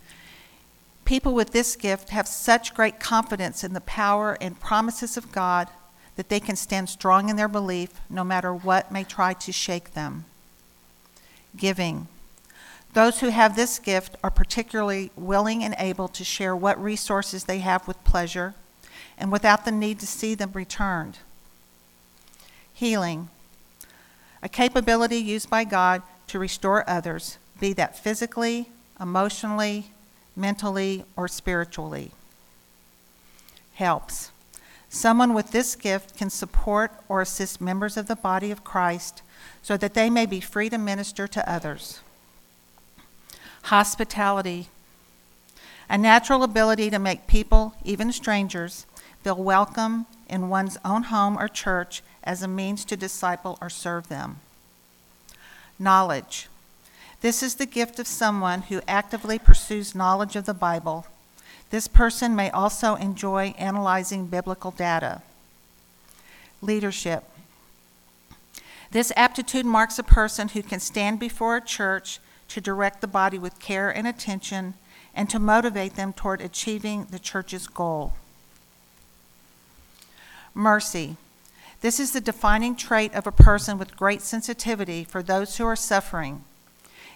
People 1.04 1.34
with 1.34 1.52
this 1.52 1.76
gift 1.76 2.10
have 2.10 2.30
such 2.30 2.74
great 2.74 3.02
confidence 3.02 3.62
in 3.62 3.74
the 3.74 3.82
power 3.82 4.38
and 4.39 4.58
promises 4.58 5.18
of 5.18 5.34
God 5.34 5.68
that 6.16 6.30
they 6.30 6.39
can 6.39 6.56
stand 6.56 6.88
strong 6.88 7.28
in 7.28 7.36
their 7.36 7.50
belief 7.50 7.89
no 8.10 8.24
matter 8.24 8.54
what 8.54 8.89
may 8.89 9.04
try 9.04 9.34
to 9.34 9.52
shake 9.52 9.94
them. 9.94 10.24
Giving. 11.58 12.08
Those 12.94 13.20
who 13.20 13.30
have 13.30 13.58
this 13.58 13.80
gift 13.80 14.16
are 14.24 14.32
particularly 14.32 15.12
willing 15.18 15.62
and 15.62 15.76
able 15.78 16.08
to 16.08 16.24
share 16.24 16.56
what 16.56 16.82
resources 16.82 17.44
they 17.44 17.60
have 17.60 17.86
with 17.86 18.02
pleasure 18.06 18.54
and 19.18 19.30
without 19.30 19.66
the 19.66 19.72
need 19.72 20.00
to 20.00 20.08
see 20.08 20.36
them 20.36 20.52
returned. 20.54 21.18
Healing 22.84 23.30
a 24.41 24.50
capability 24.50 25.15
used 25.15 25.50
by 25.50 25.63
God 25.63 26.02
to 26.28 26.38
restore 26.38 26.84
others, 26.86 27.38
be 27.62 27.72
that 27.72 27.98
physically, 27.98 28.67
emotionally, 29.00 29.91
mentally, 30.36 31.06
or 31.15 31.30
spiritually. 31.30 32.12
Helps. 33.76 34.32
Someone 34.89 35.34
with 35.34 35.52
this 35.52 35.78
gift 35.78 36.17
can 36.17 36.30
support 36.30 36.91
or 37.08 37.22
assist 37.22 37.62
members 37.62 37.96
of 37.96 38.08
the 38.08 38.17
body 38.17 38.52
of 38.52 38.65
Christ 38.65 39.22
so 39.62 39.78
that 39.78 39.93
they 39.93 40.10
may 40.10 40.26
be 40.26 40.41
free 40.41 40.69
to 40.69 40.78
minister 40.78 41.26
to 41.26 41.50
others. 41.50 42.02
Hospitality. 43.62 44.67
A 45.89 45.98
natural 45.98 46.43
ability 46.43 46.89
to 46.89 47.00
make 47.00 47.28
people, 47.28 47.76
even 47.86 48.12
strangers, 48.12 48.86
feel 49.24 49.41
welcome 49.41 50.06
in 50.28 50.50
one's 50.50 50.78
own 50.84 51.04
home 51.04 51.38
or 51.38 51.48
church 51.48 52.04
as 52.24 52.42
a 52.42 52.48
means 52.48 52.86
to 52.86 52.98
disciple 52.98 53.58
or 53.62 53.70
serve 53.70 54.08
them. 54.08 54.40
Knowledge. 55.78 56.48
This 57.22 57.42
is 57.42 57.56
the 57.56 57.66
gift 57.66 58.00
of 58.00 58.08
someone 58.08 58.64
who 58.64 58.82
actively 58.88 59.40
pursues 59.40 59.96
knowledge 59.96 60.36
of 60.36 60.46
the 60.46 60.54
Bible. 60.54 61.08
This 61.70 61.88
person 61.88 62.36
may 62.36 62.50
also 62.52 62.96
enjoy 62.96 63.56
analyzing 63.58 64.28
biblical 64.28 64.72
data. 64.72 65.22
Leadership. 66.62 67.24
This 68.92 69.12
aptitude 69.16 69.66
marks 69.66 69.98
a 69.98 70.04
person 70.04 70.50
who 70.50 70.62
can 70.62 70.80
stand 70.80 71.20
before 71.20 71.58
a 71.58 71.62
church 71.62 72.20
to 72.50 72.62
direct 72.62 73.02
the 73.02 73.08
body 73.08 73.40
with 73.40 73.60
care 73.60 73.90
and 73.90 74.06
attention 74.06 74.76
and 75.16 75.30
to 75.30 75.40
motivate 75.40 75.96
them 75.96 76.14
toward 76.14 76.42
achieving 76.42 77.06
the 77.06 77.20
church's 77.20 77.68
goal. 77.68 78.14
Mercy. 80.54 81.18
This 81.84 82.00
is 82.00 82.12
the 82.12 82.22
defining 82.22 82.78
trait 82.78 83.13
of 83.13 83.28
a 83.28 83.32
person 83.34 83.78
with 83.78 83.98
great 83.98 84.22
sensitivity 84.22 85.04
for 85.04 85.22
those 85.22 85.58
who 85.58 85.65
are 85.65 85.76
suffering. 85.76 86.46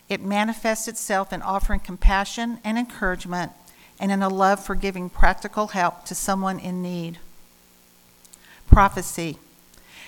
It 0.10 0.21
manifests 0.21 0.89
itself 0.89 1.32
in 1.32 1.41
offering 1.41 1.80
compassion 1.80 2.60
and 2.65 2.77
encouragement 2.77 3.53
and 3.97 4.12
in 4.12 4.21
a 4.21 4.27
love 4.27 4.62
for 4.62 4.75
giving 4.75 5.10
practical 5.10 5.67
help 5.67 6.03
to 6.03 6.13
someone 6.13 6.60
in 6.60 6.82
need. 6.82 7.17
Prophecy, 8.69 9.38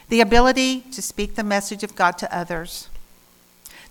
the 0.09 0.19
ability 0.19 0.81
to 0.91 1.01
speak 1.01 1.35
the 1.35 1.43
message 1.43 1.85
of 1.85 1.95
God 1.95 2.17
to 2.17 2.37
others. 2.37 2.89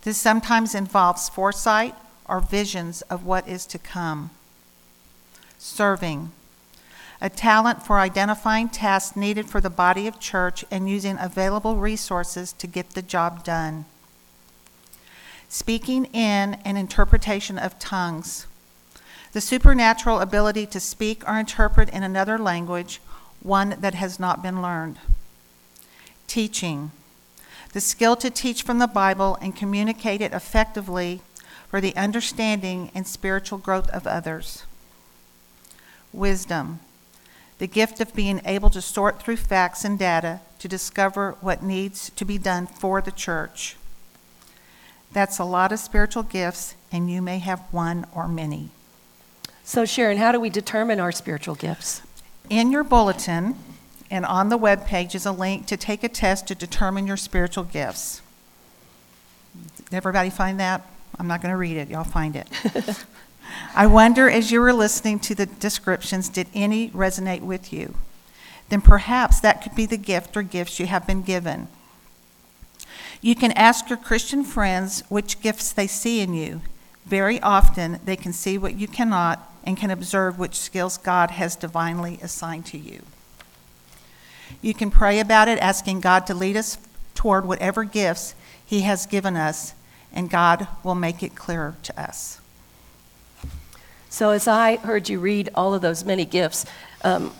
This 0.03 0.19
sometimes 0.19 0.75
involves 0.75 1.29
foresight 1.29 1.95
or 2.27 2.41
visions 2.41 3.01
of 3.09 3.25
what 3.25 3.47
is 3.47 3.65
to 3.65 3.79
come. 3.79 4.29
Serving, 5.57 6.31
a 7.21 7.29
talent 7.29 7.83
for 7.85 7.99
identifying 7.99 8.69
tasks 8.69 9.15
needed 9.15 9.49
for 9.49 9.59
the 9.59 9.69
body 9.69 10.07
of 10.07 10.19
church 10.19 10.63
and 10.71 10.89
using 10.89 11.17
available 11.19 11.75
resources 11.75 12.53
to 12.53 12.67
get 12.67 12.91
the 12.91 13.01
job 13.01 13.43
done. 13.43 13.85
Speaking 15.49 16.05
in 16.05 16.55
and 16.63 16.77
interpretation 16.77 17.57
of 17.57 17.77
tongues. 17.79 18.47
The 19.33 19.41
supernatural 19.41 20.19
ability 20.19 20.65
to 20.67 20.79
speak 20.79 21.27
or 21.27 21.37
interpret 21.37 21.89
in 21.89 22.03
another 22.03 22.37
language, 22.37 23.01
one 23.41 23.75
that 23.79 23.95
has 23.95 24.19
not 24.19 24.41
been 24.41 24.61
learned. 24.61 24.97
Teaching. 26.27 26.91
The 27.73 27.81
skill 27.81 28.15
to 28.17 28.29
teach 28.29 28.63
from 28.63 28.79
the 28.79 28.87
Bible 28.87 29.37
and 29.41 29.55
communicate 29.55 30.21
it 30.21 30.33
effectively 30.33 31.21
for 31.67 31.81
the 31.81 31.95
understanding 31.95 32.91
and 32.95 33.05
spiritual 33.05 33.59
growth 33.59 33.89
of 33.89 34.07
others. 34.07 34.63
Wisdom 36.11 36.79
the 37.59 37.67
gift 37.67 37.99
of 37.99 38.15
being 38.15 38.41
able 38.45 38.69
to 38.71 38.81
sort 38.81 39.21
through 39.21 39.35
facts 39.37 39.85
and 39.85 39.99
data 39.99 40.39
to 40.59 40.67
discover 40.67 41.35
what 41.41 41.61
needs 41.61 42.09
to 42.15 42.25
be 42.25 42.37
done 42.37 42.65
for 42.65 43.01
the 43.01 43.11
church. 43.11 43.75
That's 45.11 45.39
a 45.39 45.43
lot 45.43 45.71
of 45.71 45.79
spiritual 45.79 46.23
gifts, 46.23 46.75
and 46.91 47.09
you 47.11 47.21
may 47.21 47.39
have 47.39 47.61
one 47.71 48.05
or 48.13 48.27
many. 48.27 48.69
So, 49.63 49.85
Sharon, 49.85 50.17
how 50.17 50.31
do 50.31 50.39
we 50.39 50.49
determine 50.49 50.99
our 50.99 51.11
spiritual 51.11 51.55
gifts? 51.55 52.01
In 52.49 52.71
your 52.71 52.83
bulletin 52.83 53.55
and 54.09 54.25
on 54.25 54.49
the 54.49 54.57
web 54.57 54.85
page 54.85 55.13
is 55.13 55.25
a 55.25 55.31
link 55.31 55.67
to 55.67 55.77
take 55.77 56.03
a 56.03 56.09
test 56.09 56.47
to 56.47 56.55
determine 56.55 57.05
your 57.05 57.17
spiritual 57.17 57.65
gifts. 57.65 58.21
Everybody 59.91 60.29
find 60.29 60.59
that? 60.59 60.87
I'm 61.19 61.27
not 61.27 61.41
going 61.41 61.51
to 61.51 61.57
read 61.57 61.77
it. 61.77 61.89
Y'all 61.89 62.03
find 62.03 62.35
it. 62.35 62.47
I 63.75 63.87
wonder 63.87 64.29
as 64.29 64.51
you 64.51 64.61
were 64.61 64.73
listening 64.73 65.19
to 65.19 65.35
the 65.35 65.45
descriptions, 65.45 66.29
did 66.29 66.47
any 66.53 66.89
resonate 66.89 67.41
with 67.41 67.71
you? 67.71 67.95
Then 68.69 68.81
perhaps 68.81 69.39
that 69.39 69.61
could 69.61 69.75
be 69.75 69.85
the 69.85 69.97
gift 69.97 70.37
or 70.37 70.43
gifts 70.43 70.79
you 70.79 70.85
have 70.85 71.07
been 71.07 71.21
given. 71.21 71.67
You 73.21 73.35
can 73.35 73.51
ask 73.53 73.89
your 73.89 73.97
Christian 73.97 74.43
friends 74.43 75.03
which 75.09 75.41
gifts 75.41 75.73
they 75.73 75.87
see 75.87 76.21
in 76.21 76.33
you. 76.33 76.61
Very 77.05 77.41
often, 77.41 77.99
they 78.05 78.15
can 78.15 78.31
see 78.31 78.57
what 78.57 78.75
you 78.75 78.87
cannot 78.87 79.51
and 79.63 79.75
can 79.75 79.91
observe 79.91 80.39
which 80.39 80.55
skills 80.55 80.97
God 80.97 81.31
has 81.31 81.55
divinely 81.55 82.19
assigned 82.21 82.65
to 82.67 82.77
you. 82.77 83.01
You 84.61 84.73
can 84.73 84.89
pray 84.89 85.19
about 85.19 85.47
it, 85.47 85.59
asking 85.59 86.01
God 86.01 86.25
to 86.27 86.33
lead 86.33 86.55
us 86.55 86.77
toward 87.13 87.45
whatever 87.45 87.83
gifts 87.83 88.35
He 88.65 88.81
has 88.81 89.05
given 89.05 89.35
us, 89.35 89.73
and 90.13 90.29
God 90.29 90.67
will 90.83 90.95
make 90.95 91.21
it 91.21 91.35
clearer 91.35 91.75
to 91.83 92.01
us. 92.01 92.39
So, 94.09 94.31
as 94.31 94.47
I 94.47 94.77
heard 94.77 95.07
you 95.07 95.19
read 95.19 95.49
all 95.53 95.73
of 95.73 95.81
those 95.81 96.03
many 96.03 96.25
gifts, 96.25 96.65
um, 97.03 97.31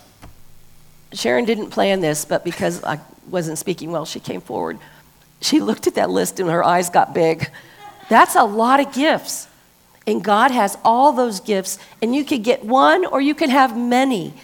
Sharon 1.12 1.44
didn't 1.44 1.70
plan 1.70 2.00
this, 2.00 2.24
but 2.24 2.44
because 2.44 2.82
I 2.84 3.00
wasn't 3.28 3.58
speaking 3.58 3.90
well, 3.90 4.04
she 4.04 4.20
came 4.20 4.40
forward. 4.40 4.78
She 5.40 5.60
looked 5.60 5.86
at 5.88 5.96
that 5.96 6.10
list 6.10 6.38
and 6.38 6.48
her 6.48 6.62
eyes 6.62 6.88
got 6.88 7.12
big. 7.12 7.50
That's 8.08 8.36
a 8.36 8.44
lot 8.44 8.78
of 8.78 8.92
gifts. 8.92 9.48
And 10.06 10.22
God 10.22 10.50
has 10.50 10.78
all 10.84 11.12
those 11.12 11.40
gifts, 11.40 11.78
and 12.00 12.14
you 12.14 12.24
could 12.24 12.42
get 12.42 12.64
one 12.64 13.04
or 13.04 13.20
you 13.20 13.34
can 13.34 13.50
have 13.50 13.76
many. 13.76 14.34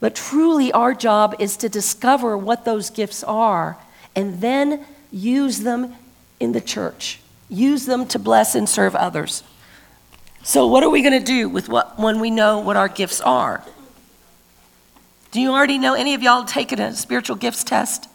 But 0.00 0.14
truly, 0.14 0.70
our 0.72 0.94
job 0.94 1.36
is 1.38 1.56
to 1.58 1.68
discover 1.68 2.38
what 2.38 2.64
those 2.64 2.90
gifts 2.90 3.24
are 3.24 3.78
and 4.14 4.40
then 4.40 4.84
use 5.10 5.60
them 5.60 5.94
in 6.40 6.52
the 6.52 6.60
church. 6.60 7.20
Use 7.48 7.86
them 7.86 8.06
to 8.08 8.18
bless 8.18 8.54
and 8.54 8.68
serve 8.68 8.94
others. 8.94 9.42
So, 10.44 10.66
what 10.66 10.84
are 10.84 10.90
we 10.90 11.02
going 11.02 11.18
to 11.18 11.24
do 11.24 11.48
with 11.48 11.68
what, 11.68 11.98
when 11.98 12.20
we 12.20 12.30
know 12.30 12.60
what 12.60 12.76
our 12.76 12.88
gifts 12.88 13.20
are? 13.20 13.64
Do 15.32 15.40
you 15.40 15.50
already 15.50 15.78
know? 15.78 15.94
Any 15.94 16.14
of 16.14 16.22
y'all 16.22 16.44
taken 16.44 16.78
a 16.78 16.94
spiritual 16.94 17.34
gifts 17.34 17.64
test? 17.64 18.08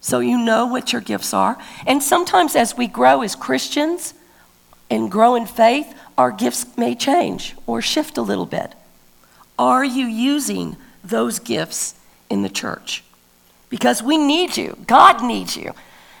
So 0.00 0.20
you 0.20 0.38
know 0.38 0.66
what 0.66 0.92
your 0.92 1.02
gifts 1.02 1.34
are. 1.34 1.58
And 1.86 2.02
sometimes 2.02 2.54
as 2.54 2.76
we 2.76 2.86
grow 2.86 3.22
as 3.22 3.34
Christians 3.34 4.14
and 4.90 5.10
grow 5.10 5.34
in 5.34 5.46
faith, 5.46 5.92
our 6.16 6.30
gifts 6.30 6.66
may 6.76 6.94
change 6.94 7.56
or 7.66 7.82
shift 7.82 8.16
a 8.18 8.22
little 8.22 8.46
bit. 8.46 8.74
Are 9.58 9.84
you 9.84 10.06
using 10.06 10.76
those 11.02 11.38
gifts 11.38 11.94
in 12.30 12.42
the 12.42 12.48
church? 12.48 13.02
Because 13.68 14.02
we 14.02 14.16
need 14.16 14.56
you, 14.56 14.78
God 14.86 15.22
needs 15.24 15.56
you. 15.56 15.74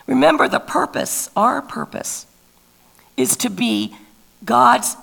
Remember, 0.06 0.48
the 0.48 0.58
purpose, 0.58 1.30
our 1.36 1.62
purpose, 1.62 2.26
is 3.16 3.36
to 3.36 3.50
be 3.50 3.94
God's 4.44 4.96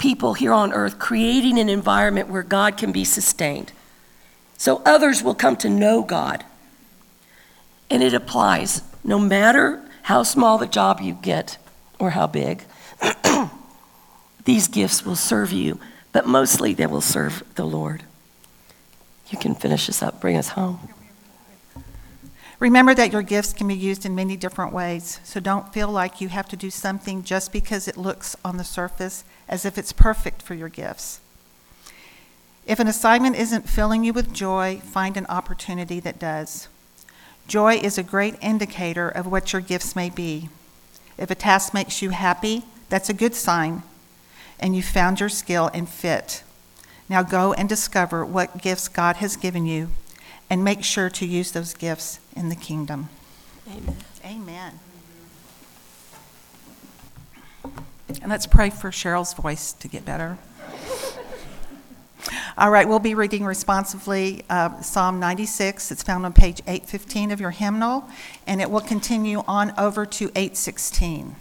people 0.00 0.34
here 0.34 0.52
on 0.52 0.72
earth, 0.72 0.98
creating 0.98 1.58
an 1.60 1.68
environment 1.68 2.28
where 2.28 2.42
God 2.42 2.76
can 2.76 2.90
be 2.90 3.04
sustained. 3.04 3.70
So 4.56 4.82
others 4.84 5.22
will 5.22 5.34
come 5.36 5.56
to 5.58 5.68
know 5.68 6.02
God. 6.02 6.44
And 7.88 8.02
it 8.02 8.14
applies 8.14 8.82
no 9.04 9.18
matter 9.18 9.80
how 10.02 10.24
small 10.24 10.58
the 10.58 10.66
job 10.66 11.00
you 11.00 11.14
get 11.14 11.58
or 11.98 12.10
how 12.10 12.26
big. 12.26 12.64
These 14.44 14.68
gifts 14.68 15.04
will 15.04 15.16
serve 15.16 15.52
you, 15.52 15.78
but 16.12 16.26
mostly 16.26 16.74
they 16.74 16.86
will 16.86 17.00
serve 17.00 17.44
the 17.54 17.64
Lord. 17.64 18.02
You 19.28 19.38
can 19.38 19.54
finish 19.54 19.86
this 19.86 20.02
up, 20.02 20.20
bring 20.20 20.36
us 20.36 20.48
home. 20.48 20.80
Remember 22.58 22.94
that 22.94 23.12
your 23.12 23.22
gifts 23.22 23.54
can 23.54 23.68
be 23.68 23.74
used 23.74 24.04
in 24.04 24.14
many 24.14 24.36
different 24.36 24.74
ways, 24.74 25.18
so 25.24 25.40
don't 25.40 25.72
feel 25.72 25.88
like 25.88 26.20
you 26.20 26.28
have 26.28 26.48
to 26.48 26.56
do 26.56 26.70
something 26.70 27.22
just 27.22 27.52
because 27.52 27.88
it 27.88 27.96
looks 27.96 28.36
on 28.44 28.58
the 28.58 28.64
surface 28.64 29.24
as 29.50 29.66
if 29.66 29.76
it's 29.76 29.92
perfect 29.92 30.40
for 30.40 30.54
your 30.54 30.70
gifts. 30.70 31.20
If 32.66 32.78
an 32.78 32.86
assignment 32.86 33.36
isn't 33.36 33.68
filling 33.68 34.04
you 34.04 34.12
with 34.12 34.32
joy, 34.32 34.80
find 34.82 35.16
an 35.16 35.26
opportunity 35.26 35.98
that 36.00 36.20
does. 36.20 36.68
Joy 37.48 37.74
is 37.74 37.98
a 37.98 38.04
great 38.04 38.36
indicator 38.40 39.08
of 39.08 39.26
what 39.26 39.52
your 39.52 39.60
gifts 39.60 39.96
may 39.96 40.08
be. 40.08 40.48
If 41.18 41.30
a 41.30 41.34
task 41.34 41.74
makes 41.74 42.00
you 42.00 42.10
happy, 42.10 42.64
that's 42.88 43.10
a 43.10 43.14
good 43.14 43.34
sign, 43.34 43.82
and 44.60 44.76
you 44.76 44.82
found 44.82 45.18
your 45.18 45.28
skill 45.28 45.68
and 45.74 45.88
fit. 45.88 46.44
Now 47.08 47.24
go 47.24 47.52
and 47.52 47.68
discover 47.68 48.24
what 48.24 48.62
gifts 48.62 48.86
God 48.86 49.16
has 49.16 49.36
given 49.36 49.66
you 49.66 49.90
and 50.48 50.62
make 50.62 50.84
sure 50.84 51.10
to 51.10 51.26
use 51.26 51.50
those 51.50 51.74
gifts 51.74 52.20
in 52.36 52.50
the 52.50 52.56
kingdom. 52.56 53.08
Amen. 53.68 53.96
Amen. 54.24 54.78
And 58.18 58.30
let's 58.30 58.46
pray 58.46 58.70
for 58.70 58.90
Cheryl's 58.90 59.34
voice 59.34 59.72
to 59.74 59.88
get 59.88 60.04
better. 60.04 60.38
All 62.58 62.70
right, 62.70 62.86
we'll 62.86 62.98
be 62.98 63.14
reading 63.14 63.44
responsively 63.44 64.44
uh, 64.50 64.80
Psalm 64.82 65.20
96. 65.20 65.90
It's 65.90 66.02
found 66.02 66.26
on 66.26 66.32
page 66.32 66.60
815 66.66 67.30
of 67.30 67.40
your 67.40 67.50
hymnal, 67.50 68.08
and 68.46 68.60
it 68.60 68.70
will 68.70 68.80
continue 68.80 69.42
on 69.46 69.72
over 69.78 70.04
to 70.04 70.24
816. 70.34 71.36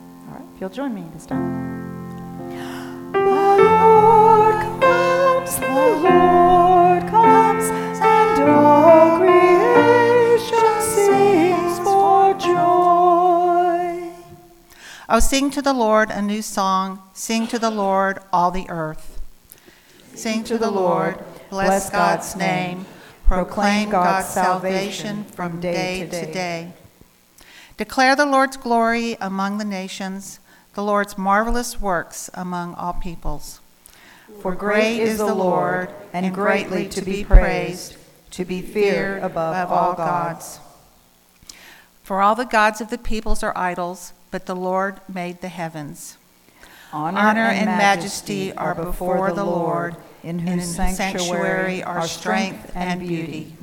All 0.00 0.06
right, 0.28 0.42
if 0.54 0.60
you'll 0.60 0.70
join 0.70 0.94
me 0.94 1.04
this 1.14 1.24
time. 1.24 1.78
The 3.12 3.18
Lord 3.20 4.60
comes, 4.82 5.58
the 5.58 5.66
Lord 5.68 6.27
Oh, 15.10 15.20
sing 15.20 15.50
to 15.52 15.62
the 15.62 15.72
Lord 15.72 16.10
a 16.10 16.20
new 16.20 16.42
song. 16.42 17.02
Sing 17.14 17.46
to 17.46 17.58
the 17.58 17.70
Lord, 17.70 18.18
all 18.30 18.50
the 18.50 18.68
earth. 18.68 19.18
Sing 20.14 20.44
to 20.44 20.58
the 20.58 20.70
Lord, 20.70 21.18
bless 21.48 21.88
God's 21.88 22.36
name. 22.36 22.84
Proclaim 23.26 23.88
God's 23.88 24.28
salvation 24.28 25.24
from 25.24 25.60
day 25.62 26.06
to 26.10 26.30
day. 26.30 26.72
Declare 27.78 28.16
the 28.16 28.26
Lord's 28.26 28.58
glory 28.58 29.16
among 29.18 29.56
the 29.56 29.64
nations, 29.64 30.40
the 30.74 30.82
Lord's 30.84 31.16
marvelous 31.16 31.80
works 31.80 32.28
among 32.34 32.74
all 32.74 32.92
peoples. 32.92 33.60
For 34.42 34.54
great 34.54 35.00
is 35.00 35.16
the 35.16 35.34
Lord, 35.34 35.88
and 36.12 36.34
greatly 36.34 36.86
to 36.88 37.00
be 37.00 37.24
praised, 37.24 37.96
to 38.32 38.44
be 38.44 38.60
feared 38.60 39.22
above 39.22 39.72
all 39.72 39.94
gods. 39.94 40.60
For 42.02 42.20
all 42.20 42.34
the 42.34 42.44
gods 42.44 42.82
of 42.82 42.90
the 42.90 42.98
peoples 42.98 43.42
are 43.42 43.56
idols, 43.56 44.12
but 44.30 44.46
the 44.46 44.56
Lord 44.56 45.00
made 45.08 45.40
the 45.40 45.48
heavens. 45.48 46.16
Honor 46.92 47.40
and 47.40 47.66
majesty 47.66 48.52
are 48.54 48.74
before 48.74 49.32
the 49.32 49.44
Lord, 49.44 49.96
in 50.22 50.38
whose 50.38 50.74
sanctuary 50.74 51.82
are 51.82 52.06
strength 52.06 52.72
and 52.74 53.00
beauty. 53.00 53.54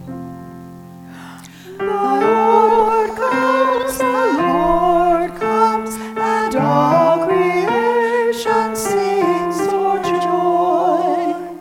The 1.77 1.85
Lord 1.85 3.09
comes, 3.17 3.97
the 3.97 4.33
Lord 4.37 5.35
comes, 5.39 5.95
and 5.95 6.55
all 6.55 7.25
creation 7.25 8.75
sings 8.75 9.57
for 9.67 10.01
joy. 10.03 11.57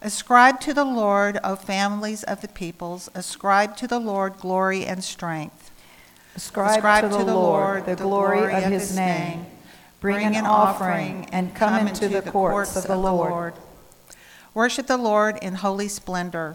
Ascribe 0.00 0.60
to 0.60 0.72
the 0.74 0.84
Lord, 0.84 1.40
O 1.42 1.56
families 1.56 2.22
of 2.22 2.40
the 2.40 2.48
peoples, 2.48 3.10
ascribe 3.14 3.76
to 3.78 3.88
the 3.88 3.98
Lord 3.98 4.36
glory 4.38 4.84
and 4.84 5.02
strength. 5.02 5.67
Ascribe 6.38 7.02
to 7.02 7.08
the 7.08 7.24
Lord 7.24 7.84
the 7.84 7.96
glory 7.96 8.54
of 8.54 8.62
his 8.62 8.94
name. 8.94 9.46
Bring 9.98 10.36
an 10.36 10.46
offering 10.46 11.28
and 11.32 11.52
come 11.52 11.88
into 11.88 12.08
the 12.08 12.22
courts 12.22 12.76
of 12.76 12.86
the 12.86 12.96
Lord. 12.96 13.54
Worship 14.54 14.86
the 14.86 14.96
Lord 14.96 15.36
in 15.42 15.56
holy 15.56 15.88
splendor. 15.88 16.54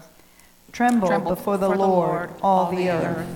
Tremble 0.72 1.20
before 1.20 1.58
the 1.58 1.68
Lord, 1.68 2.30
all 2.40 2.74
the 2.74 2.88
earth. 2.88 3.28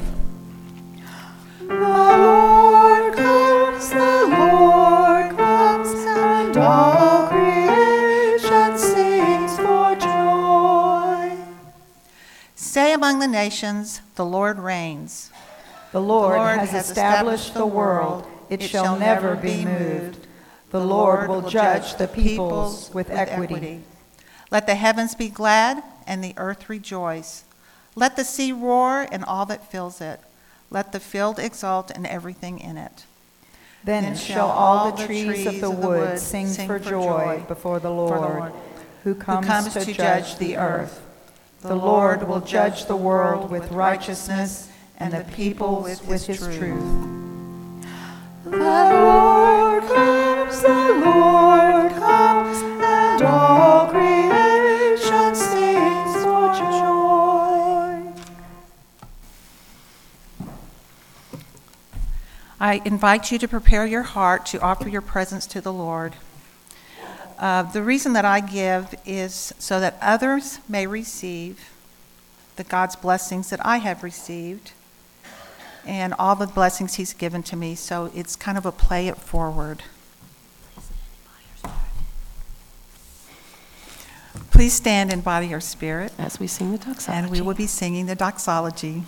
The 1.61 1.75
Lord 1.75 3.15
comes, 3.15 3.91
the 3.91 4.27
Lord 4.31 5.37
comes, 5.37 5.91
and 6.07 6.57
all 6.57 7.29
creation 7.29 8.79
sings 8.79 9.55
for 9.59 9.95
joy. 9.97 11.37
Say 12.55 12.95
among 12.95 13.19
the 13.19 13.29
nations, 13.29 14.01
the 14.15 14.25
Lord 14.25 14.59
reigns. 14.59 15.31
The 15.93 16.01
Lord 16.01 16.39
has 16.39 16.75
established 16.75 17.55
the 17.55 17.67
world, 17.67 18.27
it 18.51 18.63
shall 18.63 18.99
never 18.99 19.37
be 19.37 19.65
moved. 19.65 20.27
The 20.71 20.81
Lord 20.81 21.29
will 21.29 21.49
judge 21.49 21.95
the 21.95 22.09
peoples 22.09 22.93
with 22.93 23.11
equity. 23.11 23.83
Let 24.51 24.67
the 24.67 24.75
heavens 24.75 25.15
be 25.15 25.29
glad 25.29 25.83
and 26.07 26.23
the 26.23 26.35
earth 26.37 26.69
rejoice. 26.69 27.45
Let 27.95 28.17
the 28.17 28.25
sea 28.25 28.53
roar 28.53 29.07
and 29.11 29.25
all 29.25 29.47
that 29.47 29.71
fills 29.71 30.01
it. 30.01 30.21
Let 30.71 30.93
the 30.93 31.01
field 31.01 31.39
exult 31.39 31.91
and 31.91 32.07
everything 32.07 32.59
in 32.59 32.77
it. 32.77 33.05
Then 33.83 34.15
shall 34.15 34.49
all 34.49 34.93
the 34.93 35.07
trees 35.07 35.47
of 35.47 35.61
the 35.61 35.71
wood 35.71 36.19
sing 36.19 36.49
for 36.67 36.79
joy 36.79 37.45
before 37.49 37.81
the 37.81 37.91
Lord, 37.91 38.53
who 39.05 39.15
comes 39.15 39.73
to 39.73 39.93
judge 39.93 40.37
the 40.37 40.59
earth. 40.59 41.01
The 41.63 41.75
Lord 41.75 42.29
will 42.29 42.41
judge 42.41 42.85
the 42.85 42.97
world 42.97 43.51
with 43.51 43.73
righteousness 43.73 44.71
and 44.99 45.13
the 45.13 45.25
people 45.33 45.81
with 45.83 46.27
his 46.27 46.39
truth. 46.39 47.09
The 48.45 48.59
Lord 48.59 49.83
comes, 49.85 50.61
the 50.61 51.03
Lord 51.05 51.93
comes, 51.93 52.63
and 52.83 53.23
all 53.23 53.87
creation 53.89 55.35
sings 55.35 56.25
for 56.25 56.53
joy. 56.55 58.13
I 62.61 62.83
invite 62.85 63.31
you 63.31 63.39
to 63.39 63.47
prepare 63.47 63.87
your 63.87 64.03
heart 64.03 64.47
to 64.47 64.61
offer 64.61 64.89
your 64.89 65.03
presence 65.03 65.47
to 65.49 65.61
the 65.61 65.73
Lord. 65.73 66.15
Uh, 67.39 67.63
the 67.63 67.85
reason 67.85 68.15
that 68.15 68.25
I 68.25 68.41
give 68.41 68.97
is 69.07 69.55
so 69.61 69.79
that 69.79 69.97
others 70.03 70.59
may 70.69 70.89
receive 70.89 71.71
the 72.57 72.65
God's 72.65 72.97
blessings 72.97 73.51
that 73.51 73.65
I 73.65 73.77
have 73.77 74.03
received 74.03 74.73
and 75.89 76.15
all 76.19 76.37
the 76.37 76.47
blessings 76.47 76.95
He's 76.95 77.15
given 77.15 77.43
to 77.45 77.57
me. 77.57 77.75
So 77.75 78.13
it's 78.15 78.37
kind 78.37 78.59
of 78.59 78.67
a 78.67 78.71
play 78.71 79.09
it 79.09 79.17
forward. 79.17 79.83
Please 84.51 84.75
stand 84.75 85.13
in 85.13 85.21
body 85.21 85.55
or 85.55 85.61
spirit, 85.61 86.13
As 86.19 86.39
we 86.41 86.47
sing 86.47 86.73
the 86.73 86.79
doxology. 86.79 87.13
and 87.19 87.31
we 87.31 87.41
will 87.41 87.55
be 87.55 87.67
singing 87.67 88.07
the 88.07 88.15
doxology. 88.15 89.05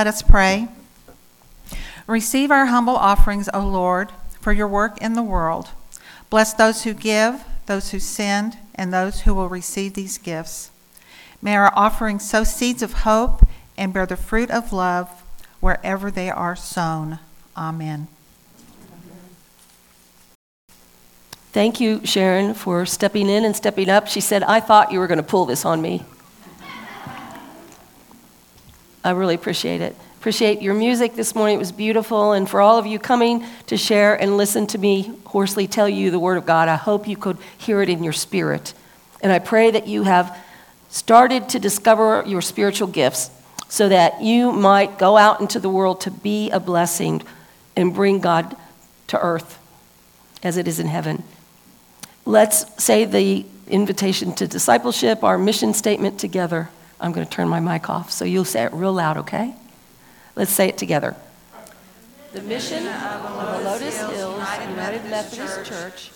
Let 0.00 0.06
us 0.06 0.22
pray. 0.22 0.66
Receive 2.06 2.50
our 2.50 2.64
humble 2.64 2.96
offerings, 2.96 3.50
O 3.52 3.60
Lord, 3.60 4.10
for 4.40 4.50
your 4.50 4.66
work 4.66 4.96
in 5.02 5.12
the 5.12 5.22
world. 5.22 5.68
Bless 6.30 6.54
those 6.54 6.84
who 6.84 6.94
give, 6.94 7.44
those 7.66 7.90
who 7.90 7.98
send, 7.98 8.56
and 8.74 8.94
those 8.94 9.20
who 9.20 9.34
will 9.34 9.50
receive 9.50 9.92
these 9.92 10.16
gifts. 10.16 10.70
May 11.42 11.54
our 11.54 11.70
offerings 11.76 12.26
sow 12.26 12.44
seeds 12.44 12.82
of 12.82 12.94
hope 13.04 13.46
and 13.76 13.92
bear 13.92 14.06
the 14.06 14.16
fruit 14.16 14.50
of 14.50 14.72
love 14.72 15.22
wherever 15.60 16.10
they 16.10 16.30
are 16.30 16.56
sown. 16.56 17.18
Amen. 17.54 18.08
Thank 21.52 21.78
you, 21.78 22.00
Sharon, 22.06 22.54
for 22.54 22.86
stepping 22.86 23.28
in 23.28 23.44
and 23.44 23.54
stepping 23.54 23.90
up. 23.90 24.08
She 24.08 24.22
said, 24.22 24.44
I 24.44 24.60
thought 24.60 24.92
you 24.92 24.98
were 24.98 25.06
going 25.06 25.18
to 25.18 25.22
pull 25.22 25.44
this 25.44 25.66
on 25.66 25.82
me. 25.82 26.04
I 29.02 29.10
really 29.10 29.34
appreciate 29.34 29.80
it. 29.80 29.96
Appreciate 30.18 30.60
your 30.60 30.74
music 30.74 31.14
this 31.14 31.34
morning. 31.34 31.56
It 31.56 31.58
was 31.58 31.72
beautiful. 31.72 32.32
And 32.32 32.48
for 32.48 32.60
all 32.60 32.78
of 32.78 32.86
you 32.86 32.98
coming 32.98 33.44
to 33.68 33.78
share 33.78 34.14
and 34.14 34.36
listen 34.36 34.66
to 34.68 34.78
me 34.78 35.12
hoarsely 35.24 35.66
tell 35.66 35.88
you 35.88 36.10
the 36.10 36.18
Word 36.18 36.36
of 36.36 36.44
God, 36.44 36.68
I 36.68 36.76
hope 36.76 37.08
you 37.08 37.16
could 37.16 37.38
hear 37.56 37.80
it 37.80 37.88
in 37.88 38.04
your 38.04 38.12
spirit. 38.12 38.74
And 39.22 39.32
I 39.32 39.38
pray 39.38 39.70
that 39.70 39.86
you 39.86 40.02
have 40.02 40.36
started 40.90 41.48
to 41.50 41.58
discover 41.58 42.22
your 42.26 42.42
spiritual 42.42 42.88
gifts 42.88 43.30
so 43.68 43.88
that 43.88 44.20
you 44.20 44.52
might 44.52 44.98
go 44.98 45.16
out 45.16 45.40
into 45.40 45.58
the 45.58 45.70
world 45.70 46.02
to 46.02 46.10
be 46.10 46.50
a 46.50 46.60
blessing 46.60 47.22
and 47.76 47.94
bring 47.94 48.20
God 48.20 48.54
to 49.06 49.18
earth 49.18 49.58
as 50.42 50.56
it 50.56 50.68
is 50.68 50.78
in 50.78 50.88
heaven. 50.88 51.22
Let's 52.26 52.82
say 52.82 53.04
the 53.06 53.46
invitation 53.68 54.34
to 54.34 54.46
discipleship, 54.46 55.24
our 55.24 55.38
mission 55.38 55.72
statement 55.72 56.18
together. 56.20 56.68
I'm 57.00 57.12
going 57.12 57.26
to 57.26 57.30
turn 57.32 57.48
my 57.48 57.60
mic 57.60 57.88
off 57.88 58.10
so 58.10 58.24
you'll 58.24 58.44
say 58.44 58.64
it 58.64 58.72
real 58.72 58.92
loud, 58.92 59.16
okay? 59.18 59.54
Let's 60.36 60.52
say 60.52 60.68
it 60.68 60.78
together. 60.78 61.16
The 62.32 62.42
mission 62.42 62.86
of 62.86 63.22
the 63.22 63.28
Helotes 63.28 64.14
Hills 64.14 64.68
United 64.68 65.04
Methodist 65.10 65.64
Church 65.64 66.10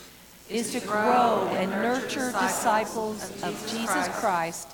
is 0.48 0.72
to 0.72 0.80
grow 0.80 1.48
and 1.52 1.70
nurture 1.70 2.32
disciples 2.32 3.30
of 3.42 3.58
Jesus 3.68 4.08
Christ 4.20 4.68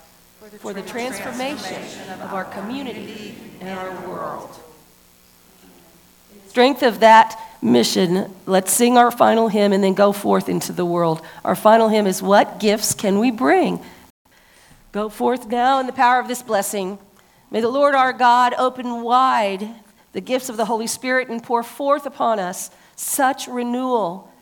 for 0.59 0.73
the 0.73 0.83
transformation 0.83 1.83
of 2.20 2.35
our 2.35 2.44
community 2.44 3.37
and 3.61 3.79
our 3.79 4.09
world. 4.09 4.59
Strength 6.49 6.83
of 6.83 7.01
that 7.01 7.40
mission, 7.62 8.35
let's 8.46 8.73
sing 8.73 8.99
our 8.99 9.11
final 9.11 9.49
hymn 9.49 9.73
and 9.73 9.85
then 9.85 9.94
go 9.94 10.12
forth 10.12 10.49
into 10.49 10.73
the 10.73 10.85
world. 10.85 11.23
Our 11.44 11.55
final 11.55 11.88
hymn 11.88 12.07
is 12.07 12.20
What 12.20 12.59
Gifts 12.59 12.92
Can 12.94 13.18
We 13.18 13.31
Bring? 13.31 13.81
Go 14.92 15.09
forth 15.09 15.46
now 15.46 15.79
in 15.81 15.87
the 15.87 15.92
power 15.92 16.18
of 16.18 16.29
this 16.29 16.42
blessing. 16.42 16.98
May 17.50 17.61
the 17.61 17.68
Lord 17.68 17.94
our 17.94 18.12
God 18.12 18.55
open 18.59 19.03
wide 19.03 19.68
the 20.12 20.20
gifts 20.20 20.48
of 20.48 20.57
the 20.57 20.64
Holy 20.64 20.87
Spirit 20.87 21.29
and 21.29 21.42
pour 21.42 21.62
forth 21.62 22.07
upon 22.07 22.38
us 22.38 22.70
such 22.96 23.46
renewal, 23.46 24.33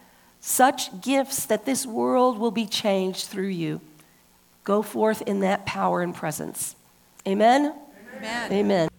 such 0.41 1.01
gifts 1.01 1.45
that 1.47 1.67
this 1.67 1.87
world 1.87 2.39
will 2.39 2.51
be 2.51 2.67
changed 2.67 3.27
through 3.27 3.49
you. 3.49 3.81
Go 4.65 4.83
forth 4.83 5.23
in 5.23 5.41
that 5.41 5.67
power 5.67 6.03
and 6.03 6.15
presence. 6.15 6.75
Amen? 7.27 7.75
Amen. 8.17 8.53
Amen. 8.53 8.89
Go 8.89 8.98